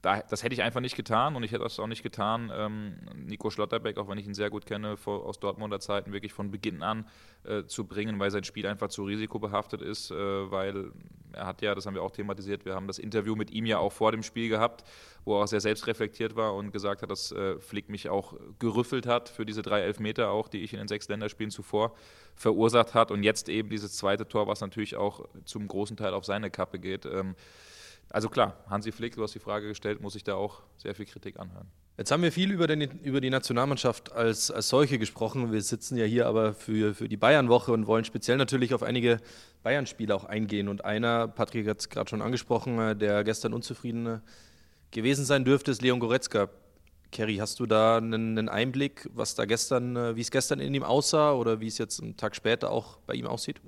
da, 0.03 0.21
das 0.21 0.43
hätte 0.43 0.53
ich 0.53 0.61
einfach 0.61 0.81
nicht 0.81 0.97
getan 0.97 1.37
und 1.37 1.43
ich 1.43 1.53
hätte 1.53 1.63
das 1.63 1.79
auch 1.79 1.87
nicht 1.87 2.03
getan. 2.03 2.51
Ähm, 2.53 2.97
Nico 3.15 3.49
Schlotterbeck, 3.49 3.97
auch 3.97 4.09
wenn 4.09 4.17
ich 4.17 4.27
ihn 4.27 4.33
sehr 4.33 4.49
gut 4.49 4.65
kenne, 4.65 4.97
vor, 4.97 5.25
aus 5.25 5.39
Dortmunder 5.39 5.79
Zeiten, 5.79 6.11
wirklich 6.11 6.33
von 6.33 6.51
Beginn 6.51 6.83
an 6.83 7.07
äh, 7.45 7.63
zu 7.63 7.87
bringen, 7.87 8.19
weil 8.19 8.29
sein 8.29 8.43
Spiel 8.43 8.67
einfach 8.67 8.89
zu 8.89 9.05
risikobehaftet 9.05 9.81
ist, 9.81 10.11
äh, 10.11 10.15
weil 10.51 10.91
er 11.31 11.47
hat 11.47 11.61
ja, 11.61 11.73
das 11.73 11.85
haben 11.85 11.95
wir 11.95 12.03
auch 12.03 12.11
thematisiert, 12.11 12.65
wir 12.65 12.75
haben 12.75 12.85
das 12.85 12.99
Interview 12.99 13.37
mit 13.37 13.49
ihm 13.51 13.65
ja 13.65 13.77
auch 13.77 13.93
vor 13.93 14.11
dem 14.11 14.23
Spiel 14.23 14.49
gehabt, 14.49 14.83
wo 15.23 15.37
er 15.37 15.45
auch 15.45 15.47
sehr 15.47 15.61
selbstreflektiert 15.61 16.35
war 16.35 16.53
und 16.53 16.71
gesagt 16.71 17.01
hat, 17.01 17.09
dass 17.09 17.31
äh, 17.31 17.57
Flick 17.59 17.87
mich 17.87 18.09
auch 18.09 18.33
gerüffelt 18.59 19.07
hat 19.07 19.29
für 19.29 19.45
diese 19.45 19.61
drei 19.61 19.83
Elfmeter 19.83 20.31
auch, 20.31 20.49
die 20.49 20.63
ich 20.63 20.73
in 20.73 20.79
den 20.79 20.89
sechs 20.89 21.07
Länderspielen 21.07 21.49
zuvor 21.49 21.93
verursacht 22.35 22.93
hat 22.93 23.09
und 23.09 23.23
jetzt 23.23 23.47
eben 23.47 23.69
dieses 23.69 23.95
zweite 23.95 24.27
Tor, 24.27 24.47
was 24.47 24.59
natürlich 24.59 24.97
auch 24.97 25.25
zum 25.45 25.65
großen 25.65 25.95
Teil 25.95 26.13
auf 26.13 26.25
seine 26.25 26.51
Kappe 26.51 26.77
geht. 26.77 27.05
Ähm, 27.05 27.35
also 28.13 28.29
klar, 28.29 28.55
Hansi 28.69 28.91
Flick, 28.91 29.15
du 29.15 29.23
hast 29.23 29.33
die 29.33 29.39
Frage 29.39 29.67
gestellt, 29.67 29.99
muss 29.99 30.13
ich 30.13 30.23
da 30.23 30.35
auch 30.35 30.61
sehr 30.77 30.93
viel 30.93 31.07
Kritik 31.07 31.39
anhören. 31.39 31.67
Jetzt 31.97 32.11
haben 32.11 32.21
wir 32.21 32.31
viel 32.31 32.51
über, 32.51 32.67
den, 32.67 32.81
über 32.81 33.19
die 33.21 33.31
Nationalmannschaft 33.31 34.11
als, 34.11 34.51
als 34.51 34.69
solche 34.69 34.99
gesprochen. 34.99 35.51
Wir 35.51 35.61
sitzen 35.61 35.97
ja 35.97 36.05
hier 36.05 36.27
aber 36.27 36.53
für, 36.53 36.93
für 36.93 37.09
die 37.09 37.17
Bayern-Woche 37.17 37.71
und 37.71 37.87
wollen 37.87 38.05
speziell 38.05 38.37
natürlich 38.37 38.75
auf 38.75 38.83
einige 38.83 39.17
Bayern-Spiele 39.63 40.13
auch 40.13 40.25
eingehen. 40.25 40.67
Und 40.67 40.85
einer, 40.85 41.27
Patrick 41.27 41.67
hat 41.67 41.79
es 41.79 41.89
gerade 41.89 42.07
schon 42.07 42.21
angesprochen, 42.21 42.77
äh, 42.77 42.95
der 42.95 43.23
gestern 43.23 43.51
unzufrieden 43.51 44.05
äh, 44.05 44.19
gewesen 44.91 45.25
sein 45.25 45.43
dürfte, 45.43 45.71
ist 45.71 45.81
Leon 45.81 45.99
Goretzka. 45.99 46.49
Kerry, 47.11 47.37
hast 47.37 47.59
du 47.59 47.65
da 47.65 47.97
einen, 47.97 48.37
einen 48.37 48.49
Einblick, 48.49 49.09
was 49.13 49.33
da 49.33 49.45
gestern, 49.45 49.95
äh, 49.95 50.15
wie 50.15 50.21
es 50.21 50.29
gestern 50.29 50.59
in 50.59 50.73
ihm 50.75 50.83
aussah 50.83 51.33
oder 51.33 51.61
wie 51.61 51.67
es 51.67 51.79
jetzt 51.79 51.99
einen 51.99 52.15
Tag 52.15 52.35
später 52.35 52.69
auch 52.69 52.97
bei 53.07 53.15
ihm 53.15 53.25
aussieht? 53.25 53.59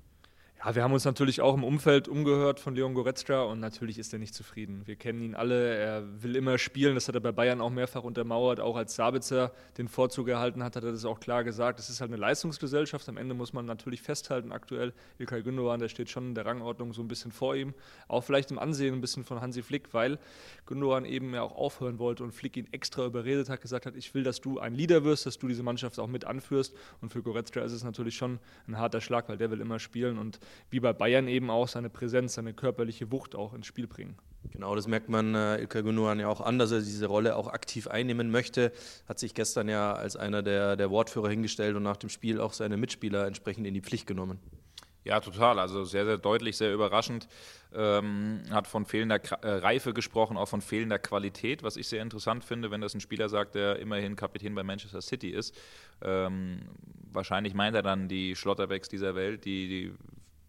Ja, 0.66 0.74
wir 0.74 0.82
haben 0.82 0.94
uns 0.94 1.06
natürlich 1.06 1.42
auch 1.42 1.54
im 1.54 1.64
Umfeld 1.64 2.08
umgehört 2.08 2.60
von 2.60 2.74
Leon 2.74 2.96
Goretzka 2.96 3.44
und 3.44 3.60
natürlich 3.60 4.00
ist 4.00 4.14
er 4.14 4.18
nicht 4.18 4.34
zufrieden. 4.34 4.82
Wir 4.86 4.96
kennen 4.96 5.22
ihn 5.22 5.36
alle, 5.36 5.76
er 5.76 6.24
will 6.24 6.36
immer 6.36 6.58
spielen, 6.58 6.96
das 6.96 7.08
hat 7.08 7.14
er 7.14 7.22
bei 7.22 7.32
Bayern 7.32 7.62
auch 7.62 7.70
mehrfach 7.70 8.04
untermauert, 8.04 8.60
auch 8.60 8.76
als 8.76 8.96
Sabitzer 8.96 9.52
den 9.78 9.88
Vorzug 9.88 10.28
erhalten 10.28 10.64
hat, 10.64 10.76
hat 10.76 10.84
er 10.84 10.92
das 10.92 11.06
auch 11.06 11.20
klar 11.20 11.44
gesagt. 11.44 11.78
Es 11.78 11.92
ist 11.92 12.02
halt 12.02 12.10
eine 12.10 12.20
Leistungsgesellschaft, 12.20 13.08
am 13.08 13.18
Ende 13.18 13.36
muss 13.36 13.54
man 13.54 13.68
natürlich 13.68 14.02
festhalten, 14.02 14.52
aktuell. 14.52 14.94
Ilkay 15.20 15.44
Gündogan, 15.44 15.80
der 15.80 15.88
steht 15.88 16.10
schon 16.10 16.30
in 16.30 16.34
der 16.34 16.48
Rangordnung 16.48 16.94
so 16.94 17.04
ein 17.04 17.08
bisschen 17.08 17.32
vor 17.32 17.56
ihm, 17.56 17.76
auch 18.08 18.24
vielleicht 18.24 18.50
im 18.50 18.58
Ansehen 18.58 18.96
ein 18.96 19.02
bisschen 19.02 19.24
von 19.24 19.42
Hansi 19.42 19.62
Flick, 19.62 19.94
weil 19.94 20.18
Gündogan 20.66 21.06
eben 21.06 21.32
ja 21.36 21.44
auch 21.44 21.56
aufhören 21.56 22.00
wollte 22.00 22.24
und 22.24 22.32
Flick 22.32 22.58
ihn 22.58 22.68
extra 22.72 23.06
überredet 23.06 23.50
hat, 23.50 23.62
gesagt 23.62 23.86
hat, 23.86 23.96
ich 23.96 24.16
will, 24.16 24.24
dass 24.24 24.42
du 24.42 24.58
ein 24.58 24.74
Leader 24.74 25.04
wirst, 25.04 25.28
dass 25.28 25.38
du 25.38 25.48
diese 25.48 25.62
Mannschaft 25.62 26.00
auch 26.00 26.08
mit 26.08 26.26
anführst. 26.26 26.76
Und 27.02 27.10
für 27.10 27.22
Goretzka 27.22 27.62
ist 27.62 27.72
es 27.72 27.84
natürlich 27.84 28.16
schon 28.16 28.40
ein 28.68 28.80
harter 28.80 29.00
Schlag, 29.00 29.30
weil 29.30 29.38
der 29.38 29.52
will 29.52 29.62
immer 29.62 29.78
spielen. 29.78 30.18
Und 30.18 30.40
wie 30.70 30.80
bei 30.80 30.94
Bayern 30.94 31.28
eben 31.28 31.50
auch 31.50 31.68
seine 31.68 31.90
Präsenz, 31.90 32.34
seine 32.34 32.54
körperliche 32.54 33.12
Wucht 33.12 33.36
auch 33.36 33.54
ins 33.54 33.68
Spiel 33.68 33.88
bringen. 33.88 34.18
Genau, 34.52 34.76
das 34.76 34.88
merkt 34.88 35.10
man 35.10 35.36
äh, 35.36 35.58
Ilkay 35.58 35.84
Gündogan 35.84 36.20
ja 36.20 36.28
auch 36.28 36.42
an, 36.42 36.60
dass 36.60 36.72
er 36.72 36.80
diese 36.80 37.08
Rolle 37.08 37.36
auch 37.36 37.48
aktiv 37.48 37.88
einnehmen 37.88 38.30
möchte. 38.30 38.72
Hat 39.08 39.20
sich 39.20 39.34
gestern 39.34 39.68
ja 39.68 39.94
als 39.94 40.16
einer 40.16 40.44
der, 40.44 40.76
der 40.76 40.92
Wortführer 40.92 41.30
hingestellt 41.30 41.76
und 41.76 41.84
nach 41.84 41.98
dem 41.98 42.10
Spiel 42.10 42.40
auch 42.40 42.54
seine 42.54 42.78
Mitspieler 42.78 43.26
entsprechend 43.26 43.66
in 43.66 43.74
die 43.74 43.82
Pflicht 43.82 44.08
genommen. 44.08 44.40
Ja, 45.06 45.20
total. 45.20 45.60
Also 45.60 45.84
sehr, 45.84 46.06
sehr 46.06 46.18
deutlich, 46.18 46.58
sehr 46.58 46.74
überraschend. 46.74 47.28
Ähm, 47.74 48.42
hat 48.50 48.68
von 48.68 48.86
fehlender 48.86 49.22
äh, 49.44 49.48
Reife 49.48 49.94
gesprochen, 49.94 50.36
auch 50.36 50.48
von 50.48 50.62
fehlender 50.62 50.98
Qualität, 50.98 51.62
was 51.62 51.78
ich 51.78 51.88
sehr 51.88 52.02
interessant 52.02 52.44
finde, 52.44 52.72
wenn 52.72 52.82
das 52.82 52.96
ein 52.96 53.02
Spieler 53.02 53.30
sagt, 53.30 53.54
der 53.54 53.78
immerhin 53.78 54.16
Kapitän 54.16 54.56
bei 54.56 54.64
Manchester 54.64 55.02
City 55.02 55.30
ist. 55.30 55.56
Ähm, 56.02 56.62
wahrscheinlich 57.12 57.54
meint 57.54 57.76
er 57.76 57.84
dann 57.84 58.08
die 58.08 58.36
Schlotterbecks 58.36 58.90
dieser 58.90 59.14
Welt, 59.14 59.46
die, 59.46 59.68
die 59.68 59.94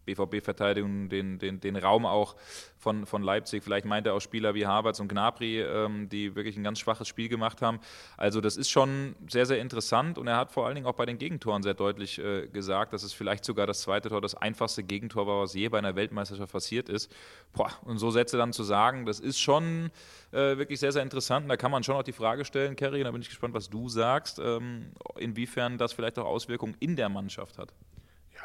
BVB-Verteidigung 0.07 1.09
den, 1.09 1.37
den, 1.37 1.59
den 1.59 1.75
Raum 1.75 2.05
auch 2.05 2.35
von, 2.77 3.05
von 3.05 3.21
Leipzig. 3.21 3.63
Vielleicht 3.63 3.85
meint 3.85 4.07
er 4.07 4.13
auch 4.13 4.21
Spieler 4.21 4.55
wie 4.55 4.65
Havertz 4.65 4.99
und 4.99 5.09
Gnabry, 5.09 5.61
ähm, 5.61 6.09
die 6.09 6.35
wirklich 6.35 6.55
ein 6.57 6.63
ganz 6.63 6.79
schwaches 6.79 7.07
Spiel 7.07 7.27
gemacht 7.27 7.61
haben. 7.61 7.79
Also 8.15 8.41
das 8.41 8.57
ist 8.57 8.69
schon 8.69 9.15
sehr, 9.27 9.45
sehr 9.45 9.59
interessant 9.59 10.17
und 10.17 10.27
er 10.27 10.37
hat 10.37 10.51
vor 10.51 10.65
allen 10.65 10.75
Dingen 10.75 10.87
auch 10.87 10.95
bei 10.95 11.05
den 11.05 11.17
Gegentoren 11.17 11.63
sehr 11.63 11.73
deutlich 11.73 12.19
äh, 12.19 12.47
gesagt, 12.47 12.93
dass 12.93 13.03
es 13.03 13.13
vielleicht 13.13 13.45
sogar 13.45 13.67
das 13.67 13.81
zweite 13.81 14.09
Tor 14.09 14.21
das 14.21 14.35
einfachste 14.35 14.83
Gegentor 14.83 15.27
war, 15.27 15.41
was 15.41 15.53
je 15.53 15.69
bei 15.69 15.77
einer 15.77 15.95
Weltmeisterschaft 15.95 16.51
passiert 16.51 16.89
ist. 16.89 17.11
Boah, 17.53 17.71
und 17.83 17.97
so 17.97 18.09
Sätze 18.11 18.37
dann 18.37 18.53
zu 18.53 18.63
sagen, 18.63 19.05
das 19.05 19.19
ist 19.19 19.39
schon 19.39 19.91
äh, 20.31 20.57
wirklich 20.57 20.79
sehr, 20.79 20.91
sehr 20.91 21.03
interessant. 21.03 21.43
Und 21.43 21.49
da 21.49 21.57
kann 21.57 21.71
man 21.71 21.83
schon 21.83 21.95
auch 21.95 22.03
die 22.03 22.13
Frage 22.13 22.45
stellen, 22.45 22.75
Kerry, 22.75 23.03
da 23.03 23.11
bin 23.11 23.21
ich 23.21 23.29
gespannt, 23.29 23.53
was 23.53 23.69
du 23.69 23.89
sagst, 23.89 24.39
ähm, 24.39 24.91
inwiefern 25.17 25.77
das 25.77 25.93
vielleicht 25.93 26.17
auch 26.19 26.25
Auswirkungen 26.25 26.75
in 26.79 26.95
der 26.95 27.09
Mannschaft 27.09 27.57
hat. 27.57 27.73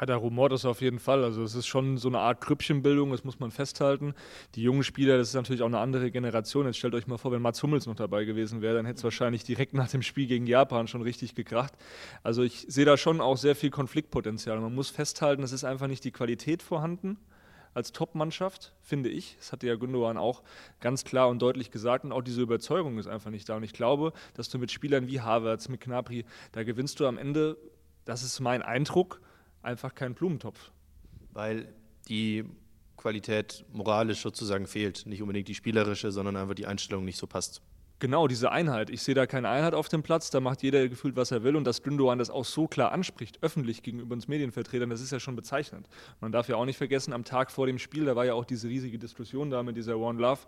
Ja, 0.03 0.07
der 0.07 0.17
rumort 0.17 0.51
ist 0.51 0.65
auf 0.65 0.81
jeden 0.81 0.99
Fall. 0.99 1.23
Also 1.23 1.43
es 1.43 1.55
ist 1.55 1.65
schon 1.65 1.97
so 1.97 2.09
eine 2.09 2.19
Art 2.19 2.41
Krüppchenbildung, 2.41 3.11
das 3.11 3.23
muss 3.23 3.39
man 3.39 3.51
festhalten. 3.51 4.15
Die 4.53 4.61
jungen 4.61 4.83
Spieler, 4.83 5.17
das 5.17 5.29
ist 5.29 5.33
natürlich 5.33 5.61
auch 5.61 5.67
eine 5.67 5.77
andere 5.77 6.11
Generation. 6.11 6.65
Jetzt 6.65 6.75
stellt 6.75 6.93
euch 6.93 7.07
mal 7.07 7.17
vor, 7.17 7.31
wenn 7.31 7.41
Mats 7.41 7.63
Hummels 7.63 7.85
noch 7.85 7.95
dabei 7.95 8.25
gewesen 8.25 8.61
wäre, 8.61 8.75
dann 8.75 8.85
hätte 8.85 8.97
es 8.97 9.03
wahrscheinlich 9.05 9.45
direkt 9.45 9.73
nach 9.73 9.87
dem 9.87 10.01
Spiel 10.01 10.27
gegen 10.27 10.45
Japan 10.45 10.87
schon 10.87 11.03
richtig 11.03 11.35
gekracht. 11.35 11.73
Also 12.21 12.43
ich 12.43 12.65
sehe 12.67 12.83
da 12.83 12.97
schon 12.97 13.21
auch 13.21 13.37
sehr 13.37 13.55
viel 13.55 13.69
Konfliktpotenzial. 13.69 14.59
Man 14.59 14.75
muss 14.75 14.89
festhalten, 14.89 15.41
es 15.41 15.53
ist 15.53 15.63
einfach 15.63 15.87
nicht 15.87 16.03
die 16.03 16.11
Qualität 16.11 16.63
vorhanden 16.63 17.17
als 17.73 17.93
Top-Mannschaft, 17.93 18.73
finde 18.81 19.07
ich. 19.07 19.37
Das 19.37 19.53
hatte 19.53 19.67
ja 19.67 19.75
Gündogan 19.75 20.17
auch 20.17 20.43
ganz 20.81 21.05
klar 21.05 21.29
und 21.29 21.41
deutlich 21.41 21.71
gesagt. 21.71 22.03
Und 22.03 22.11
auch 22.11 22.23
diese 22.23 22.41
Überzeugung 22.41 22.97
ist 22.97 23.07
einfach 23.07 23.31
nicht 23.31 23.47
da. 23.47 23.55
Und 23.55 23.63
ich 23.63 23.71
glaube, 23.71 24.11
dass 24.33 24.49
du 24.49 24.59
mit 24.59 24.69
Spielern 24.69 25.07
wie 25.07 25.21
Havertz, 25.21 25.69
mit 25.69 25.79
Knapri, 25.79 26.25
da 26.51 26.63
gewinnst 26.63 26.99
du 26.99 27.07
am 27.07 27.17
Ende, 27.17 27.55
das 28.03 28.23
ist 28.23 28.41
mein 28.41 28.61
Eindruck, 28.61 29.21
einfach 29.63 29.95
kein 29.95 30.13
Blumentopf. 30.13 30.71
Weil 31.31 31.73
die 32.07 32.45
Qualität 32.97 33.65
moralisch 33.73 34.21
sozusagen 34.21 34.67
fehlt. 34.67 35.05
Nicht 35.05 35.21
unbedingt 35.21 35.47
die 35.47 35.55
spielerische, 35.55 36.11
sondern 36.11 36.37
einfach 36.37 36.53
die 36.53 36.67
Einstellung 36.67 37.05
nicht 37.05 37.17
so 37.17 37.27
passt. 37.27 37.61
Genau, 37.99 38.27
diese 38.27 38.51
Einheit. 38.51 38.89
Ich 38.89 39.01
sehe 39.01 39.15
da 39.15 39.25
keine 39.25 39.47
Einheit 39.47 39.73
auf 39.73 39.87
dem 39.87 40.03
Platz, 40.03 40.29
da 40.29 40.41
macht 40.41 40.61
jeder 40.61 40.89
gefühlt, 40.89 41.15
was 41.15 41.31
er 41.31 41.43
will. 41.43 41.55
Und 41.55 41.63
dass 41.63 41.83
Gündogan 41.83 42.19
das 42.19 42.29
auch 42.29 42.43
so 42.43 42.67
klar 42.67 42.91
anspricht, 42.91 43.41
öffentlich 43.41 43.81
gegenüber 43.81 44.13
uns 44.13 44.27
Medienvertretern, 44.27 44.89
das 44.89 44.99
ist 44.99 45.11
ja 45.11 45.21
schon 45.21 45.37
bezeichnend. 45.37 45.87
Man 46.19 46.33
darf 46.33 46.49
ja 46.49 46.57
auch 46.57 46.65
nicht 46.65 46.77
vergessen, 46.77 47.13
am 47.13 47.23
Tag 47.23 47.49
vor 47.49 47.65
dem 47.65 47.79
Spiel, 47.79 48.05
da 48.05 48.15
war 48.15 48.25
ja 48.25 48.33
auch 48.33 48.43
diese 48.43 48.67
riesige 48.67 48.99
Diskussion 48.99 49.49
da 49.49 49.63
mit 49.63 49.77
dieser 49.77 49.97
One 49.97 50.19
Love 50.19 50.41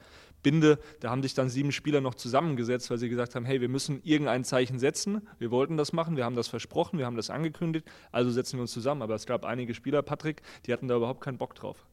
Binde. 0.44 0.80
Da 1.00 1.10
haben 1.10 1.24
sich 1.24 1.34
dann 1.34 1.48
sieben 1.48 1.72
Spieler 1.72 2.02
noch 2.02 2.16
zusammengesetzt, 2.16 2.90
weil 2.92 2.98
sie 2.98 3.08
gesagt 3.08 3.36
haben, 3.36 3.46
hey, 3.46 3.62
wir 3.62 3.70
müssen 3.70 4.02
irgendein 4.04 4.44
Zeichen 4.44 4.78
setzen. 4.78 5.25
Wir 5.40 5.50
wollten 5.50 5.78
das 5.78 5.94
machen, 5.94 6.18
wir 6.18 6.25
haben 6.25 6.36
das 6.36 6.50
versprochen, 6.50 7.00
wir 7.00 7.06
haben 7.06 7.16
das 7.16 7.30
angekündigt, 7.30 7.88
also 8.12 8.32
setzen 8.32 8.58
wir 8.58 8.64
uns 8.64 8.74
zusammen. 8.74 9.02
Aber 9.02 9.16
es 9.16 9.25
gab 9.25 9.46
einige 9.46 9.74
Spieler, 9.74 10.02
Patrick, 10.02 10.42
die 10.66 10.74
hatten 10.74 10.88
da 10.90 10.98
überhaupt 10.98 11.22
keinen 11.22 11.38
Bock 11.38 11.56
drauf. 11.56 11.86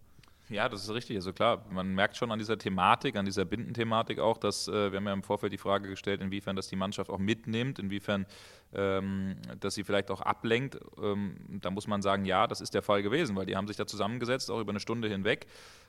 Ja, 0.52 0.68
das 0.68 0.82
ist 0.82 0.90
richtig. 0.90 1.16
Also 1.16 1.32
klar, 1.32 1.64
man 1.70 1.94
merkt 1.94 2.16
schon 2.16 2.30
an 2.30 2.38
dieser 2.38 2.58
Thematik, 2.58 3.16
an 3.16 3.24
dieser 3.24 3.46
Bindenthematik 3.46 4.18
auch, 4.18 4.36
dass 4.36 4.68
äh, 4.68 4.92
wir 4.92 4.98
haben 4.98 5.06
ja 5.06 5.12
im 5.14 5.22
Vorfeld 5.22 5.50
die 5.50 5.58
Frage 5.58 5.88
gestellt, 5.88 6.20
inwiefern 6.20 6.56
das 6.56 6.68
die 6.68 6.76
Mannschaft 6.76 7.08
auch 7.08 7.18
mitnimmt, 7.18 7.78
inwiefern 7.78 8.26
ähm, 8.74 9.36
dass 9.60 9.74
sie 9.74 9.82
vielleicht 9.82 10.10
auch 10.10 10.20
ablenkt. 10.20 10.78
Ähm, 11.02 11.36
da 11.62 11.70
muss 11.70 11.86
man 11.86 12.02
sagen, 12.02 12.26
ja, 12.26 12.46
das 12.46 12.60
ist 12.60 12.74
der 12.74 12.82
Fall 12.82 13.02
gewesen, 13.02 13.34
weil 13.34 13.46
die 13.46 13.56
haben 13.56 13.66
sich 13.66 13.78
da 13.78 13.86
zusammengesetzt, 13.86 14.50
auch 14.50 14.60
über 14.60 14.72
eine 14.72 14.80
Stunde 14.80 15.08
hinweg. 15.08 15.46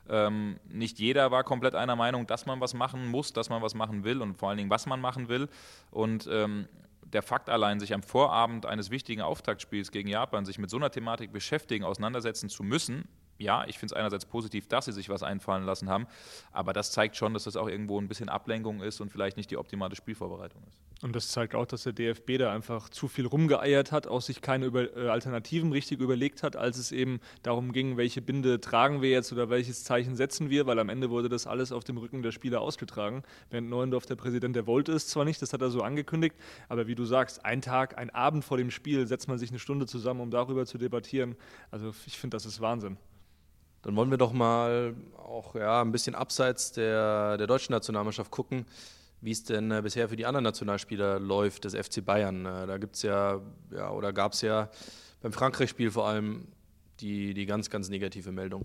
Ähm, 0.07 0.57
nicht 0.69 0.97
jeder 0.97 1.29
war 1.29 1.43
komplett 1.43 1.75
einer 1.75 1.97
Meinung, 1.97 2.25
dass 2.25 2.45
man 2.45 2.61
was 2.61 2.73
machen 2.73 3.07
muss, 3.07 3.33
dass 3.33 3.49
man 3.49 3.61
was 3.61 3.75
machen 3.75 4.05
will 4.05 4.21
und 4.21 4.37
vor 4.37 4.47
allen 4.47 4.57
Dingen, 4.57 4.69
was 4.69 4.85
man 4.85 5.01
machen 5.01 5.27
will. 5.27 5.49
Und 5.91 6.27
ähm, 6.31 6.69
der 7.01 7.21
Fakt 7.21 7.49
allein, 7.49 7.81
sich 7.81 7.93
am 7.93 8.01
Vorabend 8.01 8.65
eines 8.65 8.91
wichtigen 8.91 9.21
Auftaktspiels 9.21 9.91
gegen 9.91 10.07
Japan 10.07 10.45
sich 10.45 10.57
mit 10.57 10.69
so 10.69 10.77
einer 10.77 10.89
Thematik 10.89 11.33
beschäftigen, 11.33 11.83
auseinandersetzen 11.83 12.47
zu 12.47 12.63
müssen, 12.63 13.09
ja, 13.37 13.65
ich 13.67 13.79
finde 13.79 13.93
es 13.93 13.97
einerseits 13.97 14.25
positiv, 14.25 14.67
dass 14.67 14.85
sie 14.85 14.91
sich 14.91 15.09
was 15.09 15.23
einfallen 15.23 15.65
lassen 15.65 15.89
haben, 15.89 16.07
aber 16.51 16.73
das 16.73 16.91
zeigt 16.91 17.15
schon, 17.15 17.33
dass 17.33 17.43
das 17.43 17.55
auch 17.55 17.67
irgendwo 17.67 17.99
ein 17.99 18.07
bisschen 18.07 18.29
Ablenkung 18.29 18.81
ist 18.81 19.01
und 19.01 19.11
vielleicht 19.11 19.37
nicht 19.37 19.51
die 19.51 19.57
optimale 19.57 19.95
Spielvorbereitung 19.95 20.61
ist. 20.67 20.79
Und 21.03 21.15
das 21.15 21.27
zeigt 21.29 21.53
auch, 21.53 21.65
dass 21.65 21.83
der 21.83 21.91
DFB 21.91 22.37
da 22.37 22.53
einfach 22.53 22.87
zu 22.87 23.09
viel 23.09 23.25
rumgeeiert 23.25 23.91
hat, 23.91 24.07
auch 24.07 24.21
sich 24.21 24.41
keine 24.41 24.67
über, 24.67 24.95
äh, 24.95 25.09
Alternativen 25.09 25.73
richtig 25.73 25.99
überlegt 25.99 26.43
hat, 26.43 26.55
als 26.55 26.77
es 26.77 26.93
eben 26.93 27.19
darum 27.41 27.73
ging, 27.73 27.97
welche 27.97 28.21
Binde 28.21 28.61
tragen 28.61 29.01
wir 29.01 29.09
jetzt 29.09 29.33
oder 29.33 29.49
welches 29.49 29.83
Zeichen 29.83 30.15
setzen 30.15 30.49
wir, 30.49 30.65
weil 30.65 30.79
am 30.79 30.87
Ende 30.87 31.09
wurde 31.09 31.27
das 31.27 31.45
alles 31.45 31.73
auf 31.73 31.83
dem 31.83 31.97
Rücken 31.97 32.21
der 32.21 32.31
Spieler 32.31 32.61
ausgetragen. 32.61 33.23
Bernd 33.49 33.69
Neuendorf, 33.69 34.05
der 34.05 34.15
Präsident, 34.15 34.55
der 34.55 34.65
wollte 34.65 34.93
es 34.93 35.07
zwar 35.07 35.25
nicht, 35.25 35.41
das 35.41 35.51
hat 35.51 35.61
er 35.61 35.71
so 35.71 35.81
angekündigt, 35.81 36.37
aber 36.69 36.87
wie 36.87 36.95
du 36.95 37.03
sagst, 37.03 37.43
ein 37.43 37.61
Tag, 37.61 37.97
ein 37.97 38.09
Abend 38.09 38.45
vor 38.45 38.57
dem 38.57 38.71
Spiel 38.71 39.05
setzt 39.05 39.27
man 39.27 39.37
sich 39.37 39.49
eine 39.49 39.59
Stunde 39.59 39.85
zusammen, 39.87 40.21
um 40.21 40.31
darüber 40.31 40.65
zu 40.65 40.77
debattieren. 40.77 41.35
Also 41.69 41.93
ich 42.05 42.17
finde, 42.17 42.35
das 42.35 42.45
ist 42.45 42.61
Wahnsinn. 42.61 42.97
Dann 43.83 43.95
wollen 43.95 44.09
wir 44.09 44.17
doch 44.17 44.33
mal 44.33 44.95
auch 45.17 45.55
ja, 45.55 45.81
ein 45.81 45.91
bisschen 45.91 46.15
abseits 46.15 46.71
der, 46.71 47.37
der 47.37 47.47
deutschen 47.47 47.73
Nationalmannschaft 47.73 48.31
gucken, 48.31 48.65
wie 49.21 49.31
es 49.31 49.43
denn 49.43 49.71
äh, 49.71 49.81
bisher 49.81 50.09
für 50.09 50.15
die 50.15 50.25
anderen 50.25 50.43
Nationalspieler 50.43 51.19
läuft 51.19 51.65
des 51.65 51.75
FC 51.75 52.03
Bayern. 52.03 52.45
Äh, 52.45 52.65
da 52.65 52.77
gibt 52.77 52.95
es 52.95 53.03
ja, 53.03 53.41
ja, 53.71 53.91
oder 53.91 54.11
gab 54.11 54.33
es 54.33 54.41
ja 54.41 54.69
beim 55.21 55.33
Frankreich-Spiel 55.33 55.91
vor 55.91 56.07
allem 56.07 56.47
die, 56.99 57.33
die 57.33 57.45
ganz, 57.45 57.69
ganz 57.69 57.89
negative 57.89 58.31
Meldung. 58.31 58.63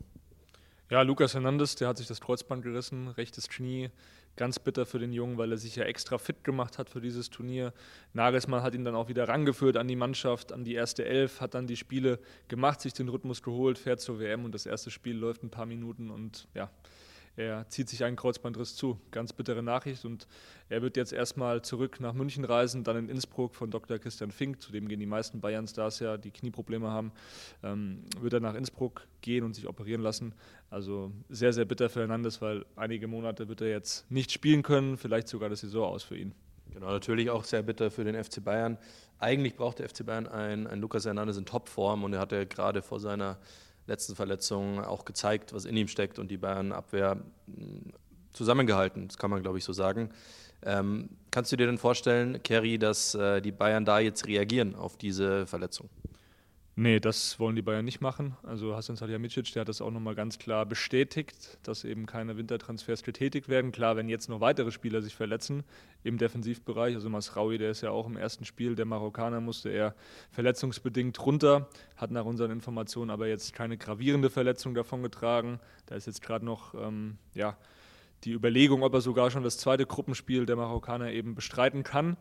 Ja, 0.91 1.03
Lukas 1.03 1.35
Hernandez, 1.35 1.75
der 1.75 1.89
hat 1.89 1.99
sich 1.99 2.07
das 2.07 2.21
Kreuzband 2.21 2.63
gerissen, 2.63 3.09
rechtes 3.09 3.49
Knie, 3.49 3.91
ganz 4.39 4.59
bitter 4.59 4.87
für 4.87 4.99
den 4.99 5.13
Jungen, 5.13 5.37
weil 5.37 5.53
er 5.53 5.59
sich 5.59 5.77
ja 5.77 5.85
extra 5.85 6.17
fit 6.17 6.43
gemacht 6.45 6.79
hat 6.79 6.89
für 6.89 7.03
dieses 7.03 7.29
Turnier. 7.29 7.75
Nagelsmann 8.15 8.63
hat 8.63 8.75
ihn 8.75 8.85
dann 8.85 8.95
auch 8.95 9.09
wieder 9.09 9.29
rangeführt 9.29 9.77
an 9.77 9.87
die 9.87 9.97
Mannschaft, 9.97 10.53
an 10.53 10.65
die 10.65 10.75
erste 10.75 11.05
Elf, 11.05 11.43
hat 11.43 11.53
dann 11.53 11.67
die 11.67 11.77
Spiele 11.77 12.19
gemacht, 12.49 12.81
sich 12.81 12.95
den 12.95 13.11
Rhythmus 13.11 13.43
geholt, 13.43 13.77
fährt 13.77 14.01
zur 14.01 14.19
WM 14.19 14.47
und 14.47 14.55
das 14.55 14.65
erste 14.65 14.91
Spiel 14.91 15.17
läuft 15.17 15.43
ein 15.43 15.51
paar 15.51 15.67
Minuten 15.67 16.11
und 16.11 16.49
ja, 16.55 16.71
er 17.39 17.69
zieht 17.69 17.89
sich 17.89 18.03
einen 18.03 18.17
Kreuzbandriss 18.17 18.75
zu. 18.75 18.99
Ganz 19.13 19.33
bittere 19.33 19.63
Nachricht 19.63 20.05
und 20.05 20.27
er 20.69 20.83
wird 20.83 20.97
jetzt 20.97 21.13
erstmal 21.13 21.63
zurück 21.63 22.01
nach 22.01 22.13
München 22.13 22.45
reisen, 22.45 22.83
dann 22.83 22.97
in 22.97 23.09
Innsbruck 23.09 23.55
von 23.55 23.71
Dr. 23.71 24.01
Christian 24.01 24.33
Fink, 24.33 24.61
zu 24.61 24.73
dem 24.73 24.89
gehen 24.89 24.99
die 24.99 25.07
meisten 25.07 25.41
Bayern-Stars 25.41 26.01
ja, 26.01 26.17
die 26.17 26.33
Knieprobleme 26.33 26.91
haben, 26.91 27.13
ähm, 27.63 28.03
wird 28.21 28.33
er 28.33 28.41
nach 28.41 28.57
Innsbruck 28.57 29.07
gehen 29.21 29.45
und 29.45 29.55
sich 29.55 29.69
operieren 29.69 30.03
lassen. 30.03 30.35
Also 30.69 31.13
sehr, 31.29 31.53
sehr 31.53 31.65
bitter 31.65 31.89
für 31.89 32.01
Hernandez, 32.01 32.43
weil 32.43 32.67
einige 32.75 33.07
Monate 33.07 33.49
wird 33.49 33.61
er 33.61 33.69
jetzt 33.69 34.11
nicht 34.11 34.33
spielen 34.33 34.65
können, 34.65 34.97
vielleicht 34.97 35.29
sogar 35.29 35.49
das 35.49 35.61
Saison 35.61 35.85
aus 35.93 36.03
für 36.03 36.17
ihn. 36.17 36.35
Genau, 36.73 36.91
natürlich 36.91 37.31
auch 37.31 37.45
sehr 37.45 37.63
bitter 37.63 37.93
für 37.93 38.03
den 38.03 38.23
FC 38.23 38.43
Bayern. 38.43 38.79
Eigentlich 39.21 39.55
braucht 39.55 39.79
der 39.79 39.89
FC 39.89 40.05
Bayern 40.05 40.27
einen, 40.27 40.67
einen 40.67 40.81
Lukas 40.81 41.05
Hernandez 41.07 41.37
in 41.37 41.47
Topform 41.47 42.03
und 42.03 42.15
er 42.15 42.19
hatte 42.19 42.47
gerade 42.47 42.83
vor 42.83 42.99
seiner 42.99 43.39
letzten 43.89 44.15
Verletzung 44.15 44.85
auch 44.85 45.05
gezeigt, 45.05 45.53
was 45.53 45.65
in 45.65 45.77
ihm 45.77 45.89
steckt 45.89 46.19
und 46.19 46.31
die 46.31 46.37
Bayern-Abwehr 46.37 47.17
hm, 47.47 47.93
zusammengehalten. 48.33 49.09
Das 49.09 49.19
kann 49.19 49.31
man, 49.31 49.43
glaube 49.43 49.59
ich, 49.59 49.65
so 49.65 49.73
sagen. 49.73 50.11
Ähm, 50.63 51.09
kannst 51.31 51.51
du 51.51 51.57
dir 51.57 51.67
denn 51.67 51.79
vorstellen, 51.79 52.43
Kerry, 52.43 52.79
dass 52.79 53.15
äh, 53.15 53.41
die 53.41 53.53
Bayern 53.53 53.85
da 53.85 53.99
jetzt 53.99 54.27
reagieren 54.27 54.75
auf 54.75 54.97
diese 54.97 55.47
Verletzung? 55.47 55.89
Nee, 56.81 57.01
das 57.01 57.41
wollen 57.41 57.57
die 57.57 57.63
Bayern 57.63 57.85
nicht 57.85 58.01
machen. 58.01 58.37
Also 58.45 58.77
Hasan 58.77 58.95
Salihamidzic, 58.95 59.53
der 59.53 59.63
hat 59.63 59.69
das 59.69 59.81
auch 59.81 59.91
nochmal 59.91 60.15
ganz 60.15 60.39
klar 60.39 60.65
bestätigt, 60.65 61.59
dass 61.65 61.83
eben 61.83 62.07
keine 62.07 62.37
Wintertransfers 62.37 63.03
getätigt 63.03 63.49
werden. 63.49 63.73
Klar, 63.73 63.97
wenn 63.97 64.09
jetzt 64.09 64.29
noch 64.29 64.41
weitere 64.41 64.71
Spieler 64.71 65.03
sich 65.03 65.17
verletzen 65.17 65.65
im 66.05 66.19
Defensivbereich, 66.19 66.95
also 66.95 67.11
Masraoui, 67.11 67.59
der 67.59 67.73
ist 67.73 67.81
ja 67.81 67.91
auch 67.91 68.07
im 68.07 68.17
ersten 68.17 68.45
Spiel, 68.45 68.77
der 68.77 68.85
Marokkaner 68.85 69.41
musste 69.41 69.71
er 69.71 69.97
verletzungsbedingt 70.31 71.19
runter, 71.27 71.69
hat 71.97 72.13
nach 72.13 72.25
unseren 72.25 72.53
Informationen 72.53 73.11
aber 73.11 73.27
jetzt 73.27 73.55
keine 73.55 73.77
gravierende 73.77 74.31
Verletzung 74.31 74.75
davongetragen. 74.75 75.59
Da 75.87 75.97
ist 75.97 76.07
jetzt 76.07 76.23
gerade 76.23 76.45
noch, 76.45 76.75
ähm, 76.75 77.19
ja, 77.35 77.59
die 78.23 78.31
Überlegung, 78.31 78.85
ob 78.85 78.95
er 78.95 79.01
sogar 79.01 79.33
schon 79.33 79.43
das 79.43 79.59
zweite 79.59 79.85
Gruppenspiel 79.85 80.47
der 80.47 80.55
Marokkaner 80.55 81.11
eben 81.11 81.35
bestreiten 81.35 81.83
kann. 81.83 82.17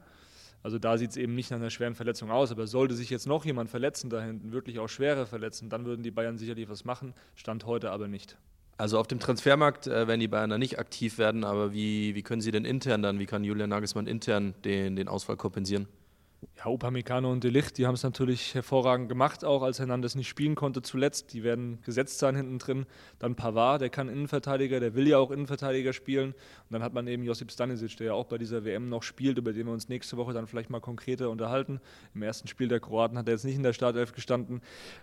Also 0.64 0.80
da 0.80 0.98
sieht 0.98 1.12
es 1.12 1.18
eben 1.18 1.36
nicht 1.36 1.52
nach 1.52 1.58
einer 1.58 1.70
schweren 1.70 1.96
Verletzung 1.96 2.32
aus. 2.32 2.52
Aber 2.52 2.68
sollte 2.68 2.96
sich 2.96 3.10
jetzt 3.10 3.28
noch 3.28 3.46
jemand 3.46 3.70
verletzen 3.70 4.10
da 4.10 4.22
hinten, 4.22 4.52
wirklich 4.52 4.80
auch 4.80 4.90
schwere 4.90 5.26
verletzen, 5.26 5.70
dann 5.70 5.86
würden 5.86 6.04
die 6.04 6.12
Bayern 6.12 6.38
sicherlich 6.38 6.70
was 6.70 6.86
machen. 6.86 7.14
Stand 7.36 7.66
heute 7.66 7.92
aber 7.92 8.08
nicht. 8.08 8.38
Also 8.78 9.00
auf 9.00 9.08
dem 9.08 9.20
Transfermarkt 9.20 9.88
äh, 9.88 10.08
werden 10.08 10.20
die 10.20 10.28
Bayern 10.28 10.50
da 10.50 10.58
nicht 10.58 10.78
aktiv 10.78 11.18
werden, 11.18 11.44
aber 11.44 11.74
wie, 11.74 12.14
wie 12.14 12.22
können 12.22 12.42
sie 12.42 12.52
denn 12.52 12.64
intern 12.64 13.02
dann, 13.02 13.18
wie 13.18 13.26
kann 13.26 13.44
Julian 13.44 13.70
Nagelsmann 13.70 14.06
intern 14.06 14.54
den, 14.66 14.96
den 14.96 15.08
Ausfall 15.08 15.36
kompensieren? 15.36 15.88
Ja, 16.58 16.68
Upamecano 16.68 17.32
und 17.32 17.44
Delicht, 17.44 17.80
die 17.80 17.88
haben 17.88 17.96
es 17.96 18.04
natürlich 18.04 18.54
hervorragend 18.54 19.10
gemacht, 19.10 19.44
auch 19.44 19.64
als 19.64 19.80
Hernandez 19.80 20.14
nicht 20.14 20.28
spielen 20.28 20.54
konnte 20.54 20.84
zuletzt. 20.84 21.34
Die 21.34 21.44
werden 21.44 21.80
gesetzt 21.82 22.20
sein 22.20 22.36
hinten 22.36 22.60
drin. 22.60 22.86
Dann 23.18 23.36
Pavard, 23.36 23.82
der 23.82 23.90
kann 23.90 24.08
Innenverteidiger, 24.08 24.80
der 24.80 24.94
will 24.94 25.08
ja 25.08 25.18
auch 25.18 25.32
Innenverteidiger 25.32 25.94
spielen. 25.94 26.34
Und 26.34 26.72
dann 26.72 26.84
hat 26.84 26.94
man 26.94 27.08
eben 27.08 27.24
Josip 27.24 27.52
Stanisic, 27.52 27.98
der 27.98 28.08
ja 28.08 28.14
auch 28.14 28.26
bei 28.26 28.38
dieser 28.38 28.66
WM 28.66 28.88
noch 28.88 29.02
spielt, 29.02 29.40
über 29.40 29.52
den 29.52 29.66
wir 29.66 29.74
uns 29.74 29.90
nächste 29.90 30.16
Woche 30.18 30.34
dann 30.34 30.46
vielleicht 30.46 30.70
mal 30.70 30.80
konkreter 30.80 31.32
unterhalten. 31.32 31.80
Im 32.14 32.22
ersten 32.22 32.48
Spiel 32.48 32.68
der 32.68 32.80
Kroaten 32.80 33.18
hat 33.18 33.28
er 33.28 33.34
jetzt 33.34 33.46
nicht 33.46 33.56
in 33.56 33.64
der 33.64 33.74
Startelf 33.74 34.14
gestanden. 34.14 34.62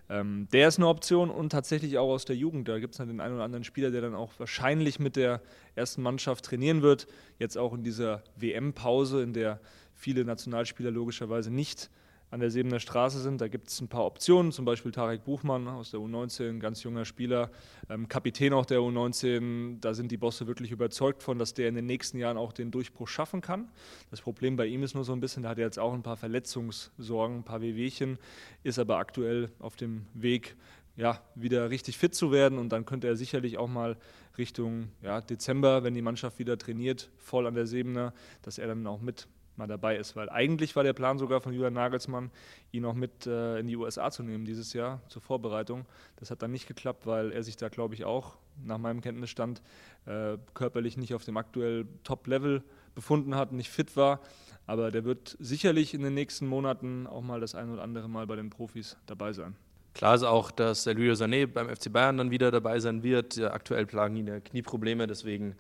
Ähm, 0.09 0.47
der 0.53 0.69
ist 0.69 0.79
eine 0.79 0.87
Option 0.87 1.31
und 1.31 1.51
tatsächlich 1.51 1.99
auch 1.99 2.11
aus 2.11 2.25
der 2.25 2.37
Jugend. 2.37 2.69
Da 2.69 2.79
gibt 2.79 2.95
es 2.95 2.99
dann 2.99 3.09
den 3.09 3.21
einen 3.21 3.35
oder 3.35 3.45
anderen 3.45 3.65
Spieler, 3.65 3.91
der 3.91 4.03
dann 4.03 4.15
auch 4.15 4.33
wahrscheinlich 4.39 5.01
mit 5.01 5.17
der 5.17 5.41
ersten 5.75 6.03
Mannschaft 6.03 6.45
trainieren 6.45 6.83
wird. 6.83 7.09
Jetzt 7.41 7.59
auch 7.59 7.75
in 7.75 7.83
dieser 7.83 8.23
WM-Pause, 8.37 9.23
in 9.23 9.33
der 9.33 9.61
viele 9.95 10.25
Nationalspieler 10.25 10.91
logischerweise 10.91 11.51
nicht 11.51 11.91
an 12.35 12.41
der 12.41 12.51
Sebener 12.51 12.81
Straße 12.81 13.21
sind. 13.21 13.41
Da 13.41 13.47
gibt 13.47 13.69
es 13.69 13.81
ein 13.81 13.87
paar 13.87 14.05
Optionen, 14.05 14.51
zum 14.51 14.65
Beispiel 14.65 14.91
Tarek 14.91 15.25
Buchmann 15.25 15.69
aus 15.69 15.93
der 15.93 16.01
U19, 16.01 16.59
ganz 16.59 16.83
junger 16.83 17.05
Spieler, 17.05 17.51
ähm, 17.89 18.09
Kapitän 18.09 18.53
auch 18.53 18.67
der 18.67 18.81
U19. 18.81 19.79
Da 19.81 19.95
sind 19.95 20.11
die 20.11 20.17
Bosse 20.17 20.49
wirklich 20.49 20.73
überzeugt 20.73 21.23
von, 21.23 21.39
dass 21.39 21.55
der 21.55 21.69
in 21.69 21.77
den 21.77 21.87
nächsten 21.87 22.19
Jahren 22.19 22.37
auch 22.37 22.53
den 22.53 22.73
Durchbruch 22.73 23.07
schaffen 23.07 23.41
kann. 23.41 23.71
Das 24.11 24.21
Problem 24.21 24.57
bei 24.57 24.67
ihm 24.67 24.83
ist 24.83 24.95
nur 24.95 25.05
so 25.05 25.13
ein 25.13 25.21
bisschen, 25.21 25.45
da 25.45 25.51
hat 25.51 25.59
er 25.59 25.65
jetzt 25.65 25.79
auch 25.79 25.95
ein 25.95 26.03
paar 26.03 26.17
Verletzungssorgen, 26.17 27.39
ein 27.39 27.45
paar 27.45 27.61
Wehwehchen, 27.61 28.19
ist 28.65 28.81
aber 28.81 28.97
aktuell 28.97 29.51
auf 29.61 29.77
dem 29.77 30.07
Weg, 30.13 30.57
ja, 30.97 31.21
wieder 31.37 31.71
richtig 31.71 31.99
fit 31.99 32.17
zu 32.17 32.33
werden 32.33 32.59
und 32.59 32.71
dann 32.71 32.85
könnte 32.85 33.07
er 33.07 33.17
sicherlich 33.17 33.59
auch 33.59 33.69
mal 33.69 33.97
Richtung 34.39 34.89
ja, 35.03 35.21
Dezember, 35.21 35.85
wenn 35.85 35.95
die 35.95 36.03
Mannschaft 36.03 36.41
wieder 36.41 36.59
trainiert, 36.59 37.11
voll 37.17 37.47
an 37.47 37.55
der 37.55 37.67
Sebener, 37.67 38.13
dass 38.43 38.59
er 38.59 38.67
dann 38.67 38.87
auch 38.87 39.01
mit 39.01 39.29
mal 39.57 39.67
dabei 39.67 39.97
ist, 39.97 40.17
weil 40.17 40.29
eigentlich 40.31 40.75
war 40.77 40.83
der 40.83 40.93
Plan 40.93 41.19
sogar 41.19 41.41
von 41.41 41.53
Julian 41.53 41.75
Nagelsmann, 41.75 42.31
ihn 42.73 42.85
auch 42.85 42.95
mit 42.95 43.27
äh, 43.27 43.59
in 43.59 43.67
die 43.67 43.77
USA 43.77 44.11
zu 44.11 44.23
nehmen 44.23 44.45
dieses 44.45 44.73
Jahr 44.73 45.01
zur 45.09 45.23
Vorbereitung. 45.23 45.87
Das 46.17 46.31
hat 46.31 46.43
dann 46.43 46.51
nicht 46.51 46.67
geklappt, 46.67 47.07
weil 47.07 47.33
er 47.33 47.43
sich 47.43 47.57
da, 47.57 47.69
glaube 47.69 47.95
ich, 47.95 48.05
auch 48.05 48.37
nach 48.65 48.79
meinem 48.79 49.01
Kenntnisstand 49.01 49.63
äh, 50.07 50.37
körperlich 50.55 50.97
nicht 50.97 51.15
auf 51.15 51.25
dem 51.25 51.37
aktuell 51.37 51.87
Top-Level 52.05 52.63
befunden 52.95 53.35
hat, 53.35 53.53
nicht 53.53 53.71
fit 53.71 53.97
war. 53.97 54.21
Aber 54.67 54.91
der 54.91 55.05
wird 55.05 55.37
sicherlich 55.41 55.95
in 55.95 56.03
den 56.03 56.15
nächsten 56.15 56.47
Monaten 56.47 57.07
auch 57.07 57.23
mal 57.23 57.41
das 57.41 57.55
ein 57.55 57.71
oder 57.71 57.83
andere 57.83 58.09
Mal 58.09 58.27
bei 58.27 58.37
den 58.37 58.51
Profis 58.51 58.97
dabei 59.07 59.33
sein. 59.33 59.57
Klar 59.93 60.17
ist 60.17 60.25
auch, 60.25 60.51
dass 60.51 60.87
Luis 60.87 61.21
Sané 61.21 61.47
beim 61.47 61.69
FC 61.69 61.93
Bayern 61.93 62.19
dann 62.19 62.31
wieder 62.33 62.51
dabei 62.51 62.81
sein 62.81 63.05
wird. 63.05 63.39
Aktuell 63.39 63.87
plagen 63.87 64.17
ihn 64.17 64.27
ja 64.27 64.41
Knieprobleme, 64.41 65.07
deswegen 65.07 65.55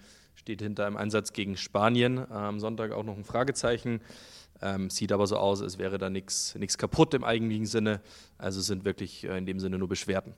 steht 0.45 0.61
hinter 0.61 0.87
einem 0.87 0.99
Einsatz 0.99 1.33
gegen 1.33 1.57
Spanien. 1.57 2.31
Am 2.31 2.61
Sonntag 2.61 2.93
auch 2.93 3.03
noch 3.03 3.17
ein 3.17 3.25
Fragezeichen. 3.25 4.03
Ähm, 4.61 4.91
sieht 4.91 5.11
aber 5.11 5.27
so 5.27 5.39
aus, 5.39 5.63
als 5.63 5.79
wäre 5.79 5.97
da 5.97 6.11
nichts 6.11 6.77
kaputt 6.77 7.15
im 7.15 7.25
eigentlichen 7.25 7.65
Sinne. 7.65 8.03
Also 8.37 8.61
sind 8.61 8.85
wirklich 8.85 9.25
äh, 9.25 9.39
in 9.39 9.47
dem 9.47 9.59
Sinne 9.59 9.79
nur 9.79 9.89
Beschwerden. 9.89 10.35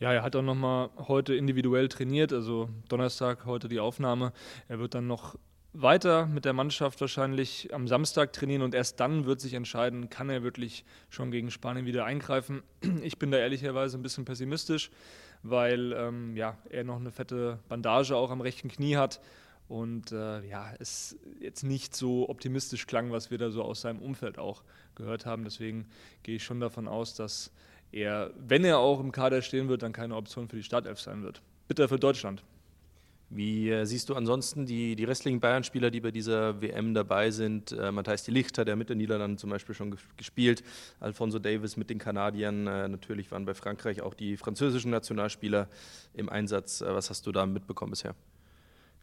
Ja, 0.00 0.10
er 0.10 0.22
hat 0.22 0.34
auch 0.36 0.42
nochmal 0.42 0.88
heute 0.96 1.34
individuell 1.34 1.88
trainiert, 1.88 2.32
also 2.32 2.70
Donnerstag 2.88 3.44
heute 3.44 3.68
die 3.68 3.78
Aufnahme. 3.78 4.32
Er 4.68 4.78
wird 4.78 4.94
dann 4.94 5.06
noch 5.06 5.36
weiter 5.74 6.24
mit 6.26 6.46
der 6.46 6.54
Mannschaft 6.54 7.02
wahrscheinlich 7.02 7.74
am 7.74 7.86
Samstag 7.86 8.32
trainieren 8.32 8.62
und 8.62 8.74
erst 8.74 9.00
dann 9.00 9.26
wird 9.26 9.42
sich 9.42 9.52
entscheiden, 9.52 10.08
kann 10.08 10.30
er 10.30 10.42
wirklich 10.42 10.86
schon 11.10 11.30
gegen 11.30 11.50
Spanien 11.50 11.84
wieder 11.84 12.06
eingreifen. 12.06 12.62
Ich 13.02 13.18
bin 13.18 13.30
da 13.30 13.36
ehrlicherweise 13.36 13.98
ein 13.98 14.02
bisschen 14.02 14.24
pessimistisch, 14.24 14.90
weil 15.42 15.92
ähm, 15.92 16.36
ja, 16.36 16.56
er 16.70 16.84
noch 16.84 16.96
eine 16.96 17.10
fette 17.10 17.58
Bandage 17.68 18.16
auch 18.16 18.30
am 18.30 18.40
rechten 18.40 18.68
Knie 18.68 18.96
hat 18.96 19.20
und 19.68 20.12
äh, 20.12 20.46
ja, 20.46 20.72
es 20.78 21.16
jetzt 21.40 21.62
nicht 21.62 21.96
so 21.96 22.28
optimistisch 22.28 22.86
klang, 22.86 23.10
was 23.10 23.30
wir 23.30 23.38
da 23.38 23.50
so 23.50 23.62
aus 23.62 23.80
seinem 23.80 24.00
Umfeld 24.00 24.38
auch 24.38 24.62
gehört 24.94 25.24
haben. 25.24 25.44
Deswegen 25.44 25.86
gehe 26.22 26.36
ich 26.36 26.44
schon 26.44 26.60
davon 26.60 26.86
aus, 26.86 27.14
dass 27.14 27.50
er, 27.90 28.30
wenn 28.36 28.64
er 28.64 28.78
auch 28.78 29.00
im 29.00 29.12
Kader 29.12 29.42
stehen 29.42 29.68
wird, 29.68 29.82
dann 29.82 29.92
keine 29.92 30.16
Option 30.16 30.48
für 30.48 30.56
die 30.56 30.62
Startelf 30.62 31.00
sein 31.00 31.22
wird. 31.22 31.42
Bitter 31.68 31.88
für 31.88 31.98
Deutschland. 31.98 32.42
Wie 33.34 33.70
äh, 33.70 33.86
siehst 33.86 34.10
du 34.10 34.14
ansonsten 34.14 34.66
die, 34.66 34.94
die 34.94 35.04
restlichen 35.04 35.40
Bayern-Spieler, 35.40 35.90
die 35.90 36.00
bei 36.00 36.10
dieser 36.10 36.60
WM 36.60 36.92
dabei 36.92 37.30
sind? 37.30 37.72
Äh, 37.72 37.90
Matthijs 37.90 38.24
de 38.24 38.44
hat 38.44 38.68
ja 38.68 38.76
mit 38.76 38.90
den 38.90 38.98
Niederlanden 38.98 39.38
zum 39.38 39.48
Beispiel 39.48 39.74
schon 39.74 39.96
gespielt. 40.18 40.62
Alfonso 41.00 41.38
Davis 41.38 41.78
mit 41.78 41.88
den 41.88 41.98
Kanadiern. 41.98 42.66
Äh, 42.66 42.88
natürlich 42.88 43.30
waren 43.30 43.46
bei 43.46 43.54
Frankreich 43.54 44.02
auch 44.02 44.12
die 44.12 44.36
französischen 44.36 44.90
Nationalspieler 44.90 45.68
im 46.12 46.28
Einsatz. 46.28 46.82
Äh, 46.82 46.94
was 46.94 47.08
hast 47.08 47.26
du 47.26 47.32
da 47.32 47.46
mitbekommen 47.46 47.90
bisher? 47.90 48.14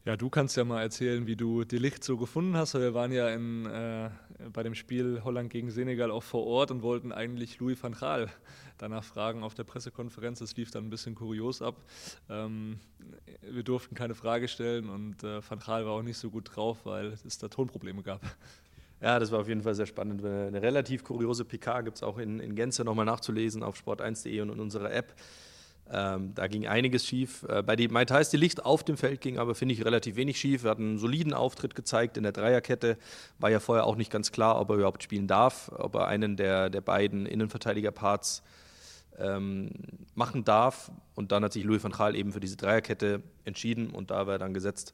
Ja, 0.05 0.15
du 0.15 0.29
kannst 0.29 0.55
ja 0.55 0.63
mal 0.63 0.81
erzählen, 0.81 1.27
wie 1.27 1.35
du 1.35 1.65
die 1.65 1.77
Licht 1.77 2.05
so 2.05 2.15
gefunden 2.15 2.55
hast. 2.55 2.73
Wir 2.73 2.93
waren 2.93 3.12
ja 3.12 3.27
in, 3.29 3.65
äh, 3.65 4.09
bei 4.53 4.63
dem 4.63 4.73
Spiel 4.73 5.21
Holland 5.25 5.49
gegen 5.49 5.71
Senegal 5.71 6.09
auch 6.09 6.23
vor 6.23 6.47
Ort 6.47 6.71
und 6.71 6.81
wollten 6.81 7.12
eigentlich 7.12 7.59
Louis 7.59 7.81
van 7.83 7.91
Gaal 7.91 8.29
danach 8.77 9.03
fragen 9.03 9.43
auf 9.43 9.55
der 9.55 9.65
Pressekonferenz. 9.65 10.39
Das 10.39 10.55
lief 10.55 10.71
dann 10.71 10.85
ein 10.85 10.89
bisschen 10.89 11.15
kurios 11.15 11.62
ab. 11.62 11.75
Ähm, 12.29 12.79
wir 13.41 13.63
durften 13.63 13.93
keine 13.93 14.15
Frage 14.15 14.47
stellen 14.47 14.89
und 14.89 15.21
äh, 15.25 15.41
Van 15.47 15.59
Gaal 15.59 15.85
war 15.85 15.91
auch 15.91 16.01
nicht 16.01 16.17
so 16.17 16.29
gut 16.29 16.55
drauf, 16.55 16.85
weil 16.85 17.17
es 17.25 17.38
da 17.38 17.49
Tonprobleme 17.49 18.01
gab. 18.01 18.21
Ja, 19.01 19.17
das 19.17 19.31
war 19.31 19.39
auf 19.39 19.47
jeden 19.47 19.62
Fall 19.62 19.75
sehr 19.75 19.85
spannend. 19.85 20.25
Eine 20.25 20.62
relativ 20.62 21.05
kuriose 21.05 21.45
PK 21.45 21.81
gibt 21.81 21.97
es 21.97 22.03
auch 22.03 22.17
in, 22.17 22.39
in 22.39 22.55
Gänze 22.55 22.83
nochmal 22.83 23.05
nachzulesen 23.05 23.63
auf 23.63 23.81
sport1.de 23.81 24.41
und 24.41 24.49
in 24.49 24.59
unserer 24.59 24.91
App. 24.91 25.13
Ähm, 25.91 26.34
da 26.36 26.47
ging 26.47 26.67
einiges 26.67 27.06
schief. 27.06 27.43
Äh, 27.49 27.63
bei 27.63 27.75
den 27.75 27.91
Mai 27.91 28.06
Tais, 28.06 28.30
die 28.30 28.38
Licht 28.38 28.63
auf 28.63 28.84
dem 28.84 28.97
Feld 28.97 29.21
ging 29.21 29.39
aber, 29.39 29.56
finde 29.56 29.73
ich, 29.73 29.84
relativ 29.84 30.15
wenig 30.15 30.39
schief. 30.39 30.63
Er 30.63 30.71
hat 30.71 30.78
einen 30.78 30.99
soliden 30.99 31.34
Auftritt 31.34 31.75
gezeigt 31.75 32.17
in 32.17 32.23
der 32.23 32.32
Dreierkette. 32.32 32.97
War 33.39 33.49
ja 33.49 33.60
vorher 33.60 33.86
auch 33.86 33.95
nicht 33.95 34.12
ganz 34.12 34.32
klar, 34.32 34.60
ob 34.60 34.69
er 34.69 34.75
überhaupt 34.75 35.02
spielen 35.02 35.28
darf, 35.28 35.71
ob 35.75 35.95
er 35.95 36.08
einen 36.08 36.38
der, 36.38 36.69
der 36.69 36.82
beiden 36.82 37.25
Innenverteidiger-Parts 37.25 38.43
ähm, 39.17 39.71
machen 40.13 40.43
darf. 40.43 40.91
Und 41.15 41.32
dann 41.32 41.43
hat 41.43 41.54
sich 41.54 41.63
Louis 41.63 41.84
van 41.84 41.91
Gaal 41.91 42.15
eben 42.15 42.34
für 42.34 42.39
diese 42.39 42.58
Dreierkette 42.58 43.23
entschieden 43.45 43.89
und 43.89 44.12
da 44.12 44.28
war 44.28 44.36
er 44.36 44.39
dann 44.39 44.54
gesetzt 44.54 44.93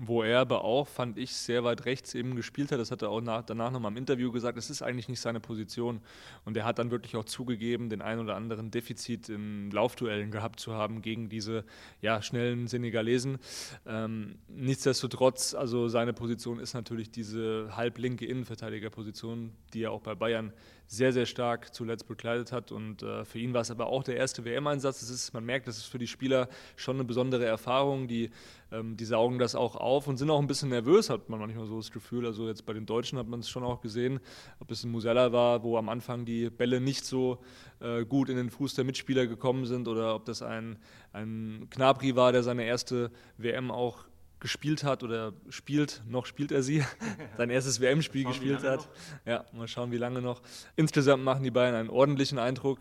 wo 0.00 0.22
er 0.22 0.38
aber 0.38 0.62
auch, 0.64 0.86
fand 0.86 1.18
ich, 1.18 1.34
sehr 1.34 1.64
weit 1.64 1.84
rechts 1.84 2.14
eben 2.14 2.36
gespielt 2.36 2.70
hat. 2.70 2.78
Das 2.78 2.92
hat 2.92 3.02
er 3.02 3.10
auch 3.10 3.20
nach, 3.20 3.42
danach 3.42 3.72
nochmal 3.72 3.90
im 3.90 3.98
Interview 3.98 4.30
gesagt, 4.30 4.56
es 4.56 4.70
ist 4.70 4.80
eigentlich 4.80 5.08
nicht 5.08 5.20
seine 5.20 5.40
Position. 5.40 6.00
Und 6.44 6.56
er 6.56 6.64
hat 6.64 6.78
dann 6.78 6.92
wirklich 6.92 7.16
auch 7.16 7.24
zugegeben, 7.24 7.90
den 7.90 8.00
ein 8.00 8.20
oder 8.20 8.36
anderen 8.36 8.70
Defizit 8.70 9.28
in 9.28 9.72
Laufduellen 9.72 10.30
gehabt 10.30 10.60
zu 10.60 10.72
haben 10.72 11.02
gegen 11.02 11.28
diese 11.28 11.64
ja, 12.00 12.22
schnellen 12.22 12.68
Senegalesen. 12.68 13.38
Ähm, 13.86 14.36
nichtsdestotrotz, 14.46 15.54
also 15.54 15.88
seine 15.88 16.12
Position 16.12 16.60
ist 16.60 16.74
natürlich 16.74 17.10
diese 17.10 17.76
halblinke 17.76 18.24
Innenverteidigerposition, 18.24 19.50
die 19.74 19.82
er 19.82 19.90
auch 19.90 20.02
bei 20.02 20.14
Bayern 20.14 20.52
sehr, 20.90 21.12
sehr 21.12 21.26
stark 21.26 21.74
zuletzt 21.74 22.08
bekleidet 22.08 22.50
hat. 22.50 22.72
Und 22.72 23.02
äh, 23.02 23.26
für 23.26 23.38
ihn 23.38 23.52
war 23.52 23.60
es 23.60 23.70
aber 23.70 23.86
auch 23.86 24.02
der 24.02 24.16
erste 24.16 24.44
WM-Einsatz. 24.44 25.32
man 25.34 25.44
merkt, 25.44 25.68
das 25.68 25.76
ist 25.76 25.84
für 25.84 25.98
die 25.98 26.06
Spieler 26.06 26.48
schon 26.76 26.96
eine 26.96 27.04
besondere 27.04 27.44
Erfahrung. 27.44 28.08
Die, 28.08 28.30
ähm, 28.72 28.96
die 28.96 29.04
saugen 29.04 29.38
das 29.38 29.54
auch 29.54 29.76
auf 29.76 30.06
und 30.06 30.16
sind 30.16 30.30
auch 30.30 30.40
ein 30.40 30.46
bisschen 30.46 30.70
nervös, 30.70 31.10
hat 31.10 31.28
man 31.28 31.40
manchmal 31.40 31.66
so 31.66 31.76
das 31.76 31.90
Gefühl. 31.90 32.24
Also 32.24 32.48
jetzt 32.48 32.64
bei 32.64 32.72
den 32.72 32.86
Deutschen 32.86 33.18
hat 33.18 33.28
man 33.28 33.40
es 33.40 33.50
schon 33.50 33.64
auch 33.64 33.82
gesehen, 33.82 34.18
ob 34.60 34.70
es 34.70 34.82
ein 34.82 34.90
Musella 34.90 35.30
war, 35.30 35.62
wo 35.62 35.76
am 35.76 35.90
Anfang 35.90 36.24
die 36.24 36.48
Bälle 36.48 36.80
nicht 36.80 37.04
so 37.04 37.38
äh, 37.80 38.06
gut 38.06 38.30
in 38.30 38.38
den 38.38 38.48
Fuß 38.48 38.74
der 38.74 38.84
Mitspieler 38.84 39.26
gekommen 39.26 39.66
sind 39.66 39.88
oder 39.88 40.14
ob 40.14 40.24
das 40.24 40.40
ein, 40.40 40.78
ein 41.12 41.66
Knabri 41.68 42.16
war, 42.16 42.32
der 42.32 42.42
seine 42.42 42.64
erste 42.64 43.10
WM 43.36 43.70
auch 43.70 44.04
gespielt 44.40 44.84
hat 44.84 45.02
oder 45.02 45.32
spielt, 45.48 46.02
noch 46.08 46.26
spielt 46.26 46.52
er 46.52 46.62
sie, 46.62 46.84
sein 47.36 47.50
erstes 47.50 47.80
WM-Spiel 47.80 48.24
gespielt 48.24 48.62
hat. 48.62 48.80
Noch. 48.80 48.88
Ja, 49.26 49.44
mal 49.52 49.68
schauen, 49.68 49.90
wie 49.90 49.96
lange 49.96 50.22
noch. 50.22 50.42
Insgesamt 50.76 51.24
machen 51.24 51.42
die 51.42 51.50
beiden 51.50 51.74
einen 51.74 51.90
ordentlichen 51.90 52.38
Eindruck. 52.38 52.78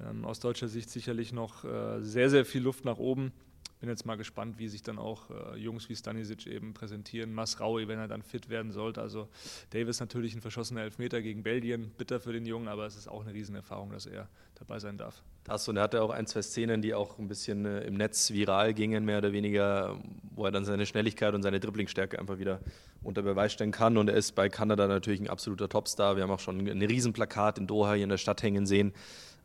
Ähm, 0.00 0.24
aus 0.24 0.40
deutscher 0.40 0.68
Sicht 0.68 0.90
sicherlich 0.90 1.32
noch 1.32 1.64
äh, 1.64 2.00
sehr, 2.00 2.30
sehr 2.30 2.44
viel 2.44 2.62
Luft 2.62 2.84
nach 2.84 2.98
oben 2.98 3.32
bin 3.80 3.88
jetzt 3.88 4.04
mal 4.04 4.16
gespannt, 4.16 4.58
wie 4.58 4.68
sich 4.68 4.82
dann 4.82 4.98
auch 4.98 5.30
äh, 5.30 5.56
Jungs 5.56 5.88
wie 5.88 5.96
Stanisic 5.96 6.46
eben 6.46 6.74
präsentieren. 6.74 7.32
Masraui, 7.32 7.88
wenn 7.88 7.98
er 7.98 8.08
dann 8.08 8.22
fit 8.22 8.50
werden 8.50 8.72
sollte. 8.72 9.00
Also 9.00 9.28
Davis 9.70 10.00
natürlich 10.00 10.34
ein 10.34 10.42
verschossener 10.42 10.82
Elfmeter 10.82 11.22
gegen 11.22 11.42
Belgien, 11.42 11.90
bitter 11.96 12.20
für 12.20 12.32
den 12.32 12.44
Jungen, 12.44 12.68
aber 12.68 12.86
es 12.86 12.96
ist 12.96 13.08
auch 13.08 13.22
eine 13.22 13.32
Riesenerfahrung, 13.32 13.90
dass 13.90 14.06
er 14.06 14.28
dabei 14.54 14.78
sein 14.78 14.98
darf. 14.98 15.22
Das 15.44 15.66
und 15.68 15.78
er 15.78 15.84
hatte 15.84 16.02
auch 16.02 16.10
ein, 16.10 16.26
zwei 16.26 16.42
Szenen, 16.42 16.82
die 16.82 16.92
auch 16.92 17.18
ein 17.18 17.26
bisschen 17.26 17.64
äh, 17.64 17.80
im 17.84 17.94
Netz 17.94 18.30
viral 18.30 18.74
gingen, 18.74 19.06
mehr 19.06 19.18
oder 19.18 19.32
weniger, 19.32 19.98
wo 20.34 20.44
er 20.44 20.52
dann 20.52 20.66
seine 20.66 20.84
Schnelligkeit 20.84 21.34
und 21.34 21.42
seine 21.42 21.58
Dribblingstärke 21.58 22.18
einfach 22.18 22.38
wieder 22.38 22.60
unter 23.02 23.22
Beweis 23.22 23.54
stellen 23.54 23.72
kann. 23.72 23.96
Und 23.96 24.10
er 24.10 24.16
ist 24.16 24.32
bei 24.32 24.50
Kanada 24.50 24.86
natürlich 24.86 25.20
ein 25.20 25.30
absoluter 25.30 25.70
Topstar. 25.70 26.16
Wir 26.16 26.24
haben 26.24 26.30
auch 26.30 26.40
schon 26.40 26.58
ein 26.68 26.82
Riesenplakat 26.82 27.58
in 27.58 27.66
Doha 27.66 27.94
hier 27.94 28.04
in 28.04 28.10
der 28.10 28.18
Stadt 28.18 28.42
hängen 28.42 28.66
sehen 28.66 28.92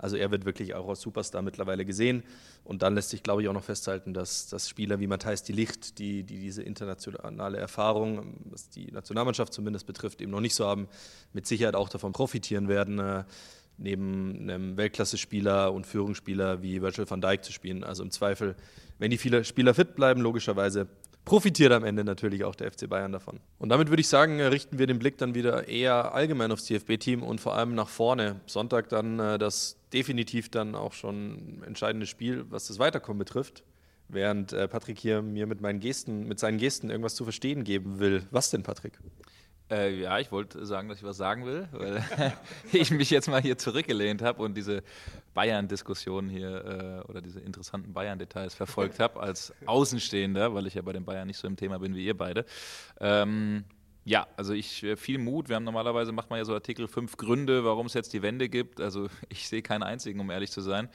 also 0.06 0.18
er 0.18 0.30
wird 0.30 0.46
wirklich 0.46 0.76
auch 0.76 0.88
als 0.88 1.02
Superstar 1.02 1.42
mittlerweile 1.42 1.84
gesehen. 1.84 2.22
Und 2.64 2.84
dann 2.84 2.94
lässt 2.94 3.10
sich, 3.10 3.24
glaube 3.24 3.42
ich, 3.42 3.48
auch 3.48 3.54
noch 3.54 3.64
festhalten, 3.64 4.14
dass, 4.14 4.48
dass 4.48 4.70
Spieler 4.70 5.00
wie 5.00 5.08
Matthijs 5.08 5.42
die 5.42 5.52
Licht, 5.52 5.98
die, 5.98 6.22
die 6.22 6.38
diese 6.38 6.62
internationale 6.62 7.58
Erfahrung, 7.58 8.36
was 8.52 8.70
die 8.70 8.92
Nationalmannschaft 8.92 9.52
zumindest 9.52 9.88
betrifft, 9.88 10.22
eben 10.22 10.30
noch 10.30 10.42
nicht 10.42 10.54
so 10.54 10.68
haben, 10.68 10.88
mit 11.34 11.48
Sicherheit 11.48 11.74
auch 11.74 11.90
davon 11.90 12.14
profitieren 12.14 12.68
werden, 12.68 13.00
äh, 13.00 13.24
neben 13.80 14.42
einem 14.42 14.78
Weltklasse-Spieler 14.78 15.74
und 15.74 15.88
Führungsspieler 15.88 16.62
wie 16.62 16.84
Virgil 16.84 17.10
van 17.10 17.20
Dijk 17.20 17.44
zu 17.44 17.52
spielen. 17.52 17.84
Also 17.84 18.04
im 18.04 18.12
Zweifel, 18.12 18.56
wenn 19.00 19.10
die 19.10 19.18
viele 19.18 19.44
Spieler 19.44 19.74
fit 19.74 19.96
bleiben, 19.96 20.22
logischerweise 20.22 20.86
profitiert 21.26 21.74
am 21.74 21.84
Ende 21.84 22.04
natürlich 22.04 22.44
auch 22.44 22.56
der 22.56 22.72
FC 22.72 22.88
Bayern 22.88 23.12
davon. 23.12 23.40
Und 23.58 23.70
damit 23.70 23.90
würde 23.90 24.02
ich 24.02 24.08
sagen, 24.08 24.40
äh, 24.40 24.46
richten 24.46 24.78
wir 24.78 24.88
den 24.88 25.00
Blick 25.00 25.18
dann 25.18 25.36
wieder 25.36 25.68
eher 25.68 26.14
allgemein 26.14 26.52
aufs 26.52 26.66
DFB-Team 26.66 27.24
und 27.24 27.42
vor 27.42 27.56
allem 27.56 27.76
nach 27.76 27.90
vorne. 27.90 28.40
Sonntag 28.46 28.90
dann 28.90 29.20
äh, 29.20 29.38
das 29.38 29.78
definitiv 29.92 30.50
dann 30.50 30.76
auch 30.76 30.94
schon 30.94 31.64
entscheidende 31.66 32.06
Spiel, 32.06 32.46
was 32.50 32.68
das 32.68 32.80
Weiterkommen 32.80 33.20
betrifft. 33.20 33.64
Während 34.08 34.54
äh, 34.54 34.68
Patrick 34.68 35.00
hier 35.00 35.24
mir 35.24 35.48
mit 35.48 35.62
meinen 35.62 35.80
Gesten, 35.80 36.28
mit 36.28 36.40
seinen 36.40 36.60
Gesten 36.60 36.92
irgendwas 36.92 37.16
zu 37.16 37.24
verstehen 37.24 37.64
geben 37.64 38.00
will. 38.00 38.24
Was 38.30 38.52
denn, 38.52 38.62
Patrick? 38.62 38.94
Äh, 39.70 40.02
ja, 40.02 40.20
ich 40.20 40.32
wollte 40.32 40.64
sagen, 40.66 40.90
dass 40.90 41.00
ich 41.00 41.04
was 41.04 41.18
sagen 41.18 41.46
will, 41.46 41.68
weil 41.72 42.04
ich 42.72 42.92
mich 42.92 43.10
jetzt 43.10 43.28
mal 43.28 43.42
hier 43.42 43.58
zurückgelehnt 43.58 44.22
habe 44.22 44.44
und 44.44 44.56
diese 44.56 44.84
Bayern-Diskussion 45.34 46.30
hier 46.30 47.04
äh, 47.06 47.10
oder 47.10 47.22
diese 47.22 47.40
interessanten 47.40 47.92
Bayern-Details 47.92 48.54
verfolgt 48.54 49.00
habe 49.00 49.20
als 49.20 49.54
Außenstehender, 49.66 50.54
weil 50.54 50.68
ich 50.68 50.76
ja 50.76 50.84
bei 50.84 50.94
den 50.94 51.04
Bayern 51.04 51.26
nicht 51.28 51.38
so 51.38 51.48
im 51.48 51.56
Thema 51.56 51.80
bin 51.80 51.96
wie 51.96 52.06
ihr 52.06 52.16
beide. 52.16 52.46
Ähm, 53.00 53.66
ja, 54.04 54.28
also 54.38 54.54
ich 54.54 54.84
äh, 54.84 54.96
viel 54.96 55.18
Mut. 55.18 55.50
Wir 55.50 55.56
haben 55.56 55.64
normalerweise 55.64 56.12
macht 56.12 56.30
man 56.30 56.38
ja 56.38 56.46
so 56.46 56.54
Artikel 56.54 56.88
fünf 56.88 57.18
Gründe, 57.18 57.66
warum 57.66 57.88
es 57.88 57.96
jetzt 57.96 58.14
die 58.14 58.22
Wende 58.22 58.50
gibt. 58.50 58.80
Also 58.80 59.08
ich 59.30 59.50
sehe 59.50 59.64
keinen 59.64 59.84
einzigen, 59.84 60.20
um 60.20 60.30
ehrlich 60.30 60.52
zu 60.52 60.62
sein. 60.62 60.90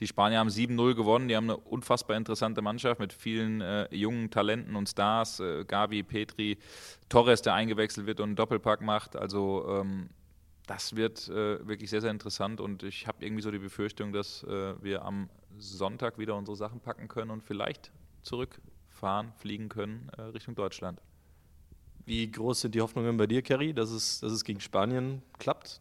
Die 0.00 0.06
Spanier 0.06 0.38
haben 0.38 0.48
7-0 0.48 0.94
gewonnen. 0.94 1.28
Die 1.28 1.36
haben 1.36 1.50
eine 1.50 1.56
unfassbar 1.56 2.16
interessante 2.16 2.62
Mannschaft 2.62 3.00
mit 3.00 3.12
vielen 3.12 3.60
äh, 3.60 3.94
jungen 3.94 4.30
Talenten 4.30 4.76
und 4.76 4.88
Stars. 4.88 5.40
Äh, 5.40 5.64
Gavi, 5.64 6.02
Petri, 6.02 6.58
Torres, 7.08 7.42
der 7.42 7.54
eingewechselt 7.54 8.06
wird 8.06 8.20
und 8.20 8.30
einen 8.30 8.36
Doppelpack 8.36 8.80
macht. 8.80 9.16
Also 9.16 9.66
ähm, 9.68 10.10
das 10.66 10.96
wird 10.96 11.28
äh, 11.28 11.66
wirklich 11.66 11.90
sehr, 11.90 12.00
sehr 12.00 12.10
interessant 12.10 12.60
und 12.60 12.82
ich 12.82 13.06
habe 13.06 13.24
irgendwie 13.24 13.42
so 13.42 13.50
die 13.50 13.58
Befürchtung, 13.58 14.12
dass 14.12 14.42
äh, 14.44 14.82
wir 14.82 15.04
am 15.04 15.28
Sonntag 15.58 16.18
wieder 16.18 16.36
unsere 16.36 16.56
Sachen 16.56 16.80
packen 16.80 17.08
können 17.08 17.30
und 17.30 17.42
vielleicht 17.42 17.92
zurückfahren, 18.22 19.32
fliegen 19.36 19.68
können 19.68 20.10
äh, 20.16 20.22
Richtung 20.22 20.54
Deutschland. 20.54 21.00
Wie 22.06 22.30
groß 22.30 22.62
sind 22.62 22.74
die 22.74 22.80
Hoffnungen 22.80 23.16
bei 23.16 23.26
dir, 23.26 23.42
Kerry, 23.42 23.72
dass 23.72 23.90
es, 23.90 24.20
dass 24.20 24.32
es 24.32 24.44
gegen 24.44 24.60
Spanien 24.60 25.22
klappt? 25.38 25.80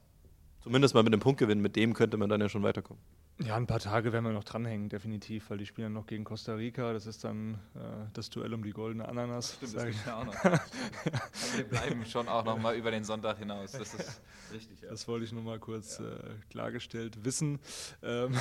Zumindest 0.61 0.93
mal 0.93 1.03
mit 1.03 1.13
einem 1.13 1.21
Punktgewinn, 1.21 1.59
mit 1.59 1.75
dem 1.75 1.93
könnte 1.93 2.17
man 2.17 2.29
dann 2.29 2.39
ja 2.39 2.47
schon 2.47 2.63
weiterkommen. 2.63 3.01
Ja, 3.39 3.55
ein 3.55 3.65
paar 3.65 3.79
Tage 3.79 4.13
werden 4.13 4.25
wir 4.25 4.31
noch 4.31 4.43
dranhängen, 4.43 4.89
definitiv, 4.89 5.49
weil 5.49 5.57
die 5.57 5.65
spielen 5.65 5.91
noch 5.91 6.05
gegen 6.05 6.23
Costa 6.23 6.53
Rica. 6.53 6.93
Das 6.93 7.07
ist 7.07 7.23
dann 7.23 7.55
äh, 7.75 7.79
das 8.13 8.29
Duell 8.29 8.53
um 8.53 8.63
die 8.63 8.71
goldene 8.71 9.07
Ananas. 9.07 9.55
Stimmt, 9.55 9.75
das 9.75 9.85
gibt 9.85 10.05
ja 10.05 10.19
auch 10.19 10.25
noch. 10.25 10.45
Aber 10.45 10.61
wir 11.55 11.63
bleiben 11.63 12.05
schon 12.05 12.27
auch 12.27 12.45
noch 12.45 12.59
mal 12.59 12.75
über 12.75 12.91
den 12.91 13.03
Sonntag 13.03 13.39
hinaus. 13.39 13.71
Das 13.71 13.93
ist 13.93 14.21
richtig. 14.53 14.81
Ja. 14.81 14.91
Das 14.91 15.07
wollte 15.07 15.25
ich 15.25 15.31
nur 15.31 15.43
mal 15.43 15.59
kurz 15.59 15.97
ja. 15.97 16.05
äh, 16.05 16.19
klargestellt 16.51 17.25
wissen. 17.25 17.59
Ähm 18.03 18.39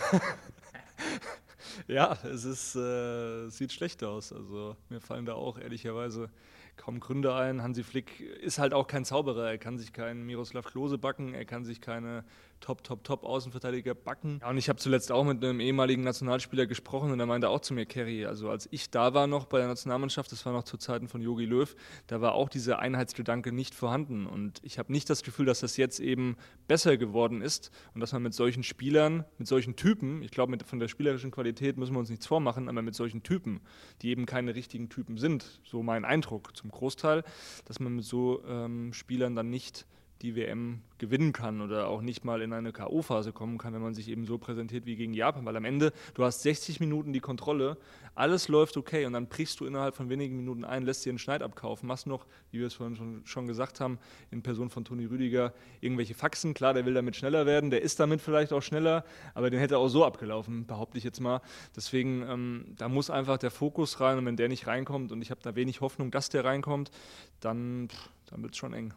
ja, 1.88 2.18
es 2.24 2.44
ist, 2.44 2.76
äh, 2.76 3.48
sieht 3.48 3.72
schlecht 3.72 4.04
aus. 4.04 4.32
Also 4.32 4.76
mir 4.90 5.00
fallen 5.00 5.24
da 5.24 5.34
auch 5.34 5.58
ehrlicherweise 5.58 6.28
kaum 6.76 7.00
Gründe 7.00 7.34
ein. 7.34 7.62
Hansi 7.62 7.82
Flick 7.82 8.20
ist 8.20 8.58
halt 8.58 8.74
auch 8.74 8.86
kein 8.86 9.04
Zauberer. 9.04 9.50
Er 9.50 9.58
kann 9.58 9.78
sich 9.78 9.92
keinen 9.92 10.24
Miroslav 10.26 10.66
Klose 10.66 10.98
backen, 10.98 11.34
er 11.34 11.44
kann 11.44 11.64
sich 11.64 11.80
keine 11.80 12.24
Top, 12.62 12.82
Top, 12.84 13.04
Top 13.04 13.24
Außenverteidiger 13.24 13.94
backen. 13.94 14.38
Ja, 14.40 14.48
und 14.48 14.56
ich 14.56 14.68
habe 14.68 14.78
zuletzt 14.78 15.12
auch 15.12 15.24
mit 15.24 15.44
einem 15.44 15.60
ehemaligen 15.60 16.02
Nationalspieler 16.02 16.66
gesprochen 16.66 17.10
und 17.10 17.20
er 17.20 17.26
meinte 17.26 17.48
auch 17.48 17.60
zu 17.60 17.74
mir, 17.74 17.84
Kerry, 17.84 18.24
also 18.24 18.48
als 18.48 18.68
ich 18.70 18.90
da 18.90 19.12
war 19.12 19.26
noch 19.26 19.46
bei 19.46 19.58
der 19.58 19.66
Nationalmannschaft, 19.66 20.32
das 20.32 20.46
war 20.46 20.52
noch 20.52 20.62
zu 20.62 20.78
Zeiten 20.78 21.08
von 21.08 21.20
Jogi 21.20 21.44
Löw, 21.44 21.74
da 22.06 22.20
war 22.20 22.32
auch 22.32 22.48
dieser 22.48 22.78
Einheitsgedanke 22.78 23.52
nicht 23.52 23.74
vorhanden. 23.74 24.26
Und 24.26 24.60
ich 24.62 24.78
habe 24.78 24.92
nicht 24.92 25.10
das 25.10 25.22
Gefühl, 25.22 25.44
dass 25.44 25.60
das 25.60 25.76
jetzt 25.76 26.00
eben 26.00 26.36
besser 26.68 26.96
geworden 26.96 27.42
ist 27.42 27.70
und 27.94 28.00
dass 28.00 28.12
man 28.12 28.22
mit 28.22 28.34
solchen 28.34 28.62
Spielern, 28.62 29.24
mit 29.38 29.48
solchen 29.48 29.76
Typen, 29.76 30.22
ich 30.22 30.30
glaube, 30.30 30.56
von 30.64 30.78
der 30.78 30.88
spielerischen 30.88 31.32
Qualität 31.32 31.76
müssen 31.76 31.94
wir 31.94 31.98
uns 31.98 32.10
nichts 32.10 32.26
vormachen, 32.26 32.68
aber 32.68 32.82
mit 32.82 32.94
solchen 32.94 33.22
Typen, 33.22 33.60
die 34.00 34.10
eben 34.10 34.24
keine 34.24 34.54
richtigen 34.54 34.88
Typen 34.88 35.18
sind, 35.18 35.60
so 35.64 35.82
mein 35.82 36.04
Eindruck 36.04 36.56
zum 36.56 36.70
Großteil, 36.70 37.24
dass 37.64 37.80
man 37.80 37.96
mit 37.96 38.04
so 38.04 38.44
ähm, 38.46 38.92
Spielern 38.92 39.34
dann 39.34 39.50
nicht 39.50 39.86
die 40.22 40.36
WM 40.36 40.80
gewinnen 40.98 41.32
kann 41.32 41.60
oder 41.60 41.88
auch 41.88 42.00
nicht 42.00 42.24
mal 42.24 42.42
in 42.42 42.52
eine 42.52 42.72
K.O.-Phase 42.72 43.32
kommen 43.32 43.58
kann, 43.58 43.74
wenn 43.74 43.82
man 43.82 43.92
sich 43.92 44.08
eben 44.08 44.24
so 44.24 44.38
präsentiert 44.38 44.86
wie 44.86 44.94
gegen 44.94 45.14
Japan. 45.14 45.44
Weil 45.44 45.56
am 45.56 45.64
Ende, 45.64 45.92
du 46.14 46.22
hast 46.22 46.42
60 46.42 46.78
Minuten 46.78 47.12
die 47.12 47.20
Kontrolle, 47.20 47.76
alles 48.14 48.46
läuft 48.46 48.76
okay 48.76 49.04
und 49.04 49.14
dann 49.14 49.26
brichst 49.26 49.58
du 49.58 49.66
innerhalb 49.66 49.96
von 49.96 50.08
wenigen 50.10 50.36
Minuten 50.36 50.64
ein, 50.64 50.84
lässt 50.84 51.04
dir 51.04 51.10
einen 51.10 51.18
Schneid 51.18 51.42
abkaufen, 51.42 51.88
machst 51.88 52.06
noch, 52.06 52.26
wie 52.52 52.60
wir 52.60 52.68
es 52.68 52.74
vorhin 52.74 52.94
schon, 52.94 53.22
schon 53.24 53.46
gesagt 53.48 53.80
haben, 53.80 53.98
in 54.30 54.42
Person 54.42 54.70
von 54.70 54.84
Toni 54.84 55.06
Rüdiger, 55.06 55.52
irgendwelche 55.80 56.14
Faxen. 56.14 56.54
Klar, 56.54 56.74
der 56.74 56.86
will 56.86 56.94
damit 56.94 57.16
schneller 57.16 57.46
werden, 57.46 57.70
der 57.70 57.82
ist 57.82 57.98
damit 57.98 58.20
vielleicht 58.20 58.52
auch 58.52 58.62
schneller, 58.62 59.04
aber 59.34 59.50
den 59.50 59.58
hätte 59.58 59.74
er 59.74 59.78
auch 59.78 59.88
so 59.88 60.04
abgelaufen, 60.04 60.66
behaupte 60.66 60.98
ich 60.98 61.04
jetzt 61.04 61.20
mal. 61.20 61.40
Deswegen, 61.74 62.22
ähm, 62.28 62.64
da 62.76 62.88
muss 62.88 63.10
einfach 63.10 63.38
der 63.38 63.50
Fokus 63.50 64.00
rein 64.00 64.18
und 64.18 64.26
wenn 64.26 64.36
der 64.36 64.48
nicht 64.48 64.68
reinkommt 64.68 65.10
und 65.10 65.20
ich 65.20 65.30
habe 65.30 65.40
da 65.42 65.56
wenig 65.56 65.80
Hoffnung, 65.80 66.12
dass 66.12 66.28
der 66.28 66.44
reinkommt, 66.44 66.92
dann, 67.40 67.88
dann 68.26 68.42
wird 68.42 68.52
es 68.52 68.58
schon 68.58 68.72
eng. 68.72 68.94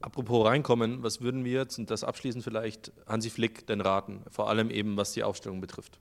Apropos 0.00 0.46
reinkommen, 0.46 1.02
was 1.02 1.20
würden 1.20 1.44
wir 1.44 1.52
jetzt, 1.52 1.78
und 1.78 1.90
das 1.90 2.04
abschließend 2.04 2.42
vielleicht, 2.42 2.92
Hansi 3.06 3.28
Flick 3.28 3.66
denn 3.66 3.80
raten? 3.80 4.22
Vor 4.30 4.48
allem 4.48 4.70
eben, 4.70 4.96
was 4.96 5.12
die 5.12 5.22
Aufstellung 5.22 5.60
betrifft. 5.60 5.98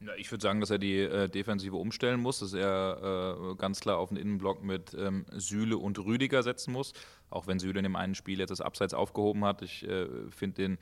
Ja, 0.00 0.12
ich 0.16 0.30
würde 0.30 0.42
sagen, 0.42 0.60
dass 0.60 0.70
er 0.70 0.78
die 0.78 0.98
äh, 0.98 1.28
Defensive 1.28 1.76
umstellen 1.76 2.20
muss, 2.20 2.40
dass 2.40 2.54
er 2.54 3.36
äh, 3.52 3.54
ganz 3.56 3.80
klar 3.80 3.98
auf 3.98 4.08
den 4.08 4.16
Innenblock 4.16 4.64
mit 4.64 4.94
ähm, 4.94 5.26
Süle 5.32 5.76
und 5.76 5.98
Rüdiger 5.98 6.42
setzen 6.42 6.72
muss. 6.72 6.94
Auch 7.28 7.46
wenn 7.46 7.58
Süle 7.58 7.78
in 7.78 7.84
dem 7.84 7.96
einen 7.96 8.14
Spiel 8.14 8.38
jetzt 8.38 8.50
das 8.50 8.62
Abseits 8.62 8.94
aufgehoben 8.94 9.44
hat. 9.44 9.60
Ich 9.60 9.86
äh, 9.86 10.06
finde 10.30 10.62
den 10.62 10.78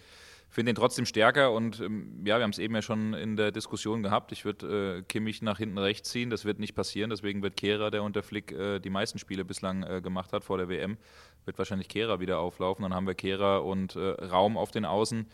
finde 0.49 0.73
ihn 0.73 0.75
trotzdem 0.75 1.07
stärker 1.07 1.53
und 1.53 1.81
ähm, 1.81 2.23
ja, 2.25 2.39
wir 2.39 2.43
haben 2.43 2.51
es 2.51 2.59
eben 2.59 2.75
ja 2.75 2.83
schon 2.83 3.15
in 3.15 3.37
der 3.37 3.53
Diskussion 3.53 4.03
gehabt. 4.03 4.33
Ich 4.33 4.45
würde 4.45 4.99
äh, 4.99 5.03
Kimmich 5.03 5.43
nach 5.43 5.59
hinten 5.59 5.79
rechts 5.79 6.11
ziehen, 6.11 6.31
das 6.31 6.45
wird 6.45 6.59
nicht 6.59 6.75
passieren. 6.75 7.11
Deswegen 7.11 7.43
wird 7.43 7.57
Kehrer, 7.57 7.91
der 7.91 8.03
unter 8.03 8.23
Flick 8.23 8.53
äh, 8.53 8.79
die 8.81 8.91
meisten 8.91 9.19
Spiele 9.19 9.45
bislang 9.45 9.83
äh, 9.83 10.01
gemacht 10.01 10.33
hat 10.33 10.45
vor 10.45 10.59
der 10.59 10.69
WM, 10.69 10.97
wird 11.45 11.59
wahrscheinlich 11.59 11.89
Kehrer 11.89 12.21
wieder 12.21 12.39
auflaufen. 12.39 12.83
Dann 12.83 12.95
haben 12.95 13.07
wir 13.07 13.15
Kehrer 13.15 13.65
und 13.65 13.97
äh, 13.97 14.01
Raum 14.25 14.57
auf 14.57 14.71
den 14.71 14.85
Außen. 14.85 15.27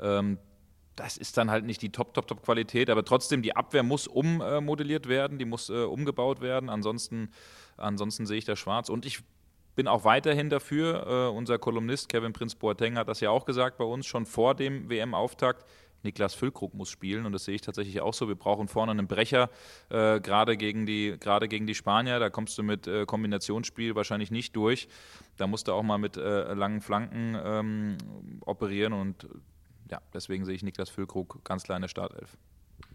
Ähm, 0.00 0.38
das 0.96 1.16
ist 1.16 1.36
dann 1.36 1.50
halt 1.50 1.64
nicht 1.64 1.82
die 1.82 1.90
Top, 1.90 2.14
Top, 2.14 2.26
Top 2.28 2.42
Qualität, 2.42 2.88
aber 2.88 3.04
trotzdem 3.04 3.42
die 3.42 3.56
Abwehr 3.56 3.82
muss 3.82 4.06
ummodelliert 4.06 5.08
werden, 5.08 5.38
die 5.38 5.44
muss 5.44 5.68
äh, 5.68 5.82
umgebaut 5.82 6.40
werden. 6.40 6.70
Ansonsten, 6.70 7.30
ansonsten 7.76 8.26
sehe 8.26 8.38
ich 8.38 8.44
da 8.44 8.54
schwarz. 8.54 8.88
Und 8.88 9.04
ich 9.04 9.20
bin 9.74 9.88
auch 9.88 10.04
weiterhin 10.04 10.50
dafür. 10.50 11.06
Äh, 11.06 11.36
unser 11.36 11.58
Kolumnist 11.58 12.08
Kevin 12.08 12.32
Prinz 12.32 12.54
Boateng 12.54 12.96
hat 12.96 13.08
das 13.08 13.20
ja 13.20 13.30
auch 13.30 13.44
gesagt 13.44 13.78
bei 13.78 13.84
uns 13.84 14.06
schon 14.06 14.26
vor 14.26 14.54
dem 14.54 14.88
WM-Auftakt. 14.88 15.64
Niklas 16.04 16.34
Füllkrug 16.34 16.74
muss 16.74 16.90
spielen 16.90 17.24
und 17.26 17.32
das 17.32 17.46
sehe 17.46 17.54
ich 17.54 17.62
tatsächlich 17.62 18.00
auch 18.00 18.14
so. 18.14 18.28
Wir 18.28 18.34
brauchen 18.34 18.68
vorne 18.68 18.92
einen 18.92 19.06
Brecher, 19.06 19.50
äh, 19.88 20.20
gerade 20.20 20.56
gegen, 20.56 20.86
die, 20.86 21.16
gegen 21.48 21.66
die 21.66 21.74
Spanier. 21.74 22.18
Da 22.18 22.30
kommst 22.30 22.58
du 22.58 22.62
mit 22.62 22.86
äh, 22.86 23.06
Kombinationsspiel 23.06 23.94
wahrscheinlich 23.94 24.30
nicht 24.30 24.54
durch. 24.54 24.88
Da 25.36 25.46
musst 25.46 25.68
du 25.68 25.72
auch 25.72 25.82
mal 25.82 25.98
mit 25.98 26.16
äh, 26.16 26.52
langen 26.52 26.80
Flanken 26.82 27.36
ähm, 27.42 27.96
operieren 28.42 28.92
und 28.92 29.26
ja, 29.90 30.00
deswegen 30.12 30.44
sehe 30.44 30.54
ich 30.54 30.62
Niklas 30.62 30.90
Füllkrug 30.90 31.44
ganz 31.44 31.64
klar 31.64 31.76
in 31.76 31.82
der 31.82 31.88
Startelf. 31.88 32.36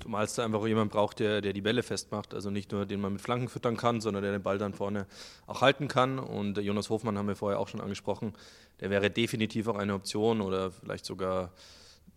Zumal 0.02 0.24
es 0.24 0.34
da 0.34 0.46
einfach 0.46 0.66
jemand 0.66 0.92
braucht, 0.92 1.20
der, 1.20 1.42
der 1.42 1.52
die 1.52 1.62
Bälle 1.62 1.84
festmacht. 1.84 2.34
Also 2.34 2.50
nicht 2.50 2.72
nur, 2.72 2.86
den 2.86 3.02
man 3.02 3.14
mit 3.14 3.22
Flanken 3.22 3.50
füttern 3.50 3.76
kann, 3.76 4.00
sondern 4.00 4.24
der 4.24 4.32
den 4.32 4.42
Ball 4.42 4.58
dann 4.58 4.74
vorne 4.74 5.08
auch 5.46 5.62
halten 5.62 5.88
kann. 5.88 6.20
Und 6.20 6.58
Jonas 6.58 6.90
Hofmann 6.90 7.18
haben 7.18 7.28
wir 7.28 7.36
vorher 7.36 7.60
auch 7.60 7.68
schon 7.68 7.82
angesprochen. 7.82 8.34
Der 8.80 8.90
wäre 8.90 9.10
definitiv 9.10 9.68
auch 9.68 9.76
eine 9.76 9.94
Option 9.94 10.42
oder 10.42 10.72
vielleicht 10.72 11.06
sogar 11.06 11.52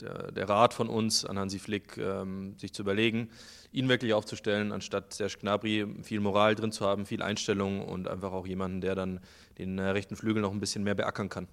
der, 0.00 0.32
der 0.32 0.48
Rat 0.48 0.74
von 0.74 0.88
uns 0.88 1.24
an 1.24 1.38
Hansi 1.38 1.58
Flick, 1.58 1.96
ähm, 1.98 2.56
sich 2.56 2.72
zu 2.72 2.82
überlegen, 2.82 3.30
ihn 3.72 3.88
wirklich 3.88 4.14
aufzustellen, 4.14 4.72
anstatt 4.72 5.12
Serge 5.12 5.38
Gnabry 5.40 5.86
viel 6.02 6.20
Moral 6.20 6.54
drin 6.54 6.72
zu 6.72 6.86
haben, 6.86 7.06
viel 7.06 7.22
Einstellung 7.22 7.84
und 7.84 8.08
einfach 8.08 8.32
auch 8.32 8.46
jemanden, 8.46 8.80
der 8.80 8.94
dann 8.94 9.20
den 9.58 9.78
äh, 9.78 9.88
rechten 9.90 10.16
Flügel 10.16 10.42
noch 10.42 10.52
ein 10.52 10.60
bisschen 10.60 10.84
mehr 10.84 10.94
beackern 10.94 11.28
kann. 11.28 11.48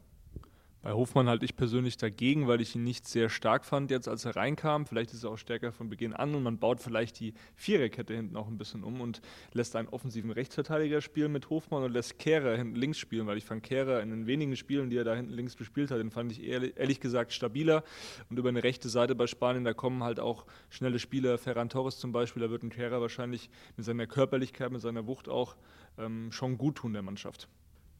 Bei 0.81 0.93
Hofmann 0.93 1.27
halte 1.27 1.43
ich 1.43 1.57
persönlich 1.57 1.97
dagegen, 1.97 2.47
weil 2.47 2.61
ich 2.61 2.73
ihn 2.73 2.85
nicht 2.85 3.05
sehr 3.05 3.27
stark 3.27 3.65
fand 3.65 3.91
jetzt, 3.91 4.07
als 4.07 4.23
er 4.23 4.37
reinkam. 4.37 4.85
Vielleicht 4.85 5.11
ist 5.11 5.25
er 5.25 5.31
auch 5.31 5.37
stärker 5.37 5.73
von 5.73 5.89
Beginn 5.89 6.13
an 6.13 6.33
und 6.33 6.41
man 6.41 6.57
baut 6.57 6.79
vielleicht 6.79 7.19
die 7.19 7.33
Viererkette 7.55 8.13
hinten 8.13 8.37
auch 8.37 8.47
ein 8.47 8.57
bisschen 8.57 8.85
um 8.85 9.01
und 9.01 9.21
lässt 9.51 9.75
einen 9.75 9.89
offensiven 9.89 10.31
Rechtsverteidiger 10.31 11.01
spielen 11.01 11.33
mit 11.33 11.49
Hofmann 11.49 11.83
und 11.83 11.91
lässt 11.91 12.17
Kehrer 12.17 12.55
hinten 12.55 12.77
links 12.77 12.97
spielen, 12.97 13.27
weil 13.27 13.37
ich 13.37 13.43
fand 13.43 13.61
Kehrer 13.61 14.01
in 14.01 14.09
den 14.09 14.25
wenigen 14.25 14.55
Spielen, 14.55 14.89
die 14.89 14.95
er 14.95 15.03
da 15.03 15.15
hinten 15.15 15.33
links 15.33 15.57
gespielt 15.57 15.91
hat, 15.91 15.99
den 15.99 16.11
fand 16.11 16.31
ich 16.31 16.43
ehrlich 16.43 17.01
gesagt 17.01 17.33
stabiler. 17.33 17.83
Und 18.29 18.39
über 18.39 18.47
eine 18.47 18.63
rechte 18.63 18.87
Seite 18.87 19.15
bei 19.15 19.27
Spanien, 19.27 19.65
da 19.65 19.73
kommen 19.73 20.05
halt 20.05 20.21
auch 20.21 20.45
schnelle 20.69 20.99
Spieler, 20.99 21.37
Ferran 21.37 21.67
Torres 21.67 21.97
zum 21.97 22.13
Beispiel, 22.13 22.41
da 22.41 22.49
wird 22.49 22.63
ein 22.63 22.69
Kehrer 22.69 23.01
wahrscheinlich 23.01 23.49
mit 23.75 23.85
seiner 23.85 24.07
Körperlichkeit, 24.07 24.71
mit 24.71 24.79
seiner 24.79 25.07
Wucht 25.07 25.27
auch 25.27 25.57
ähm, 25.97 26.31
schon 26.31 26.57
gut 26.57 26.75
tun 26.75 26.93
der 26.93 27.01
Mannschaft. 27.01 27.49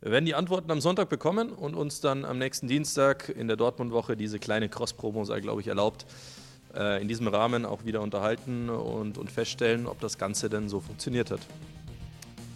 Wir 0.01 0.12
werden 0.12 0.25
die 0.25 0.33
Antworten 0.33 0.71
am 0.71 0.79
Sonntag 0.79 1.09
bekommen 1.09 1.51
und 1.51 1.75
uns 1.75 1.99
dann 1.99 2.23
am 2.23 2.38
nächsten 2.38 2.69
Dienstag 2.69 3.27
in 3.27 3.47
der 3.47 3.57
Dortmund-Woche 3.57 4.15
diese 4.15 4.39
kleine 4.39 4.69
Cross-Promo 4.69 5.25
sei, 5.25 5.41
glaube 5.41 5.59
ich, 5.59 5.67
erlaubt, 5.67 6.05
äh, 6.73 7.01
in 7.01 7.09
diesem 7.09 7.27
Rahmen 7.27 7.65
auch 7.65 7.83
wieder 7.83 7.99
unterhalten 7.99 8.69
und, 8.69 9.17
und 9.17 9.29
feststellen, 9.29 9.88
ob 9.88 9.99
das 9.99 10.17
Ganze 10.17 10.49
denn 10.49 10.69
so 10.69 10.79
funktioniert 10.79 11.31
hat. 11.31 11.41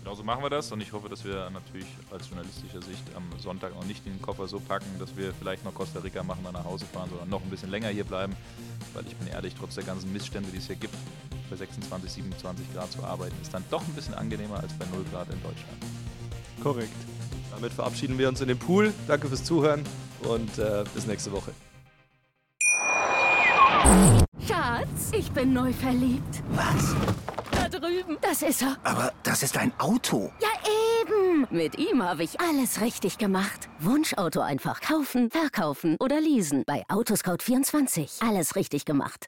Genau 0.04 0.16
so 0.16 0.24
machen 0.24 0.42
wir 0.42 0.50
das 0.50 0.72
und 0.72 0.80
ich 0.80 0.94
hoffe, 0.94 1.10
dass 1.10 1.26
wir 1.26 1.50
natürlich 1.50 1.88
aus 2.12 2.30
journalistischer 2.30 2.82
Sicht 2.82 3.04
am 3.14 3.24
Sonntag 3.40 3.76
noch 3.76 3.86
nicht 3.86 4.06
den 4.06 4.22
Koffer 4.22 4.48
so 4.48 4.62
packen, 4.62 4.88
dass 4.98 5.16
wir 5.18 5.34
vielleicht 5.34 5.66
noch 5.66 5.74
Costa 5.74 6.00
Rica 6.00 6.24
machen, 6.24 6.46
dann 6.46 6.54
nach 6.54 6.64
Hause 6.64 6.86
fahren, 6.86 7.10
sondern 7.10 7.30
noch 7.30 7.42
ein 7.42 7.50
bisschen 7.50 7.72
länger 7.72 7.90
hier 7.90 8.06
bleiben, 8.06 8.38
weil 8.94 9.06
ich 9.06 9.18
bin 9.18 9.28
ehrlich, 9.28 9.54
trotz 9.60 9.76
der 9.76 9.84
ganzen 9.84 10.14
Missstände, 10.14 10.50
die 10.50 10.60
es 10.60 10.68
hier 10.68 10.78
gibt, 10.78 10.96
bei 11.50 11.58
26, 11.58 12.10
27 12.10 12.74
Grad 12.74 12.90
zu 12.90 13.04
arbeiten, 13.04 13.36
ist 13.42 13.54
dann 13.54 13.66
doch 13.70 13.82
ein 13.86 13.94
bisschen 13.94 14.14
angenehmer 14.14 14.62
als 14.62 14.72
bei 14.74 14.86
0 14.86 15.04
Grad 15.12 15.28
in 15.28 15.42
Deutschland. 15.42 15.78
Korrekt. 16.62 16.94
Damit 17.56 17.74
verabschieden 17.74 18.18
wir 18.18 18.30
uns 18.30 18.42
in 18.42 18.48
den 18.48 18.58
Pool. 18.60 18.94
Danke 19.08 19.28
fürs 19.28 19.44
Zuhören 19.44 19.84
und 20.22 20.58
äh, 20.58 20.84
bis 20.94 21.06
nächste 21.06 21.32
Woche. 21.32 21.52
Schatz, 24.48 25.12
ich 25.12 25.32
bin 25.32 25.54
neu 25.54 25.72
verliebt. 25.74 26.44
Was? 26.52 26.96
Da 27.52 27.70
drüben. 27.70 28.18
Das 28.22 28.42
ist 28.42 28.62
er. 28.62 28.78
Aber 28.84 29.14
das 29.24 29.44
ist 29.44 29.58
ein 29.58 29.72
Auto. 29.78 30.32
Ja, 30.42 30.50
eben. 31.02 31.48
Mit 31.50 31.78
ihm 31.78 32.02
habe 32.02 32.24
ich 32.24 32.40
alles 32.40 32.82
richtig 32.82 33.18
gemacht. 33.18 33.70
Wunschauto 33.80 34.42
einfach 34.42 34.82
kaufen, 34.82 35.30
verkaufen 35.30 35.98
oder 36.00 36.20
leasen. 36.20 36.64
Bei 36.66 36.84
Autoscout24. 36.90 38.28
Alles 38.28 38.56
richtig 38.56 38.86
gemacht. 38.86 39.28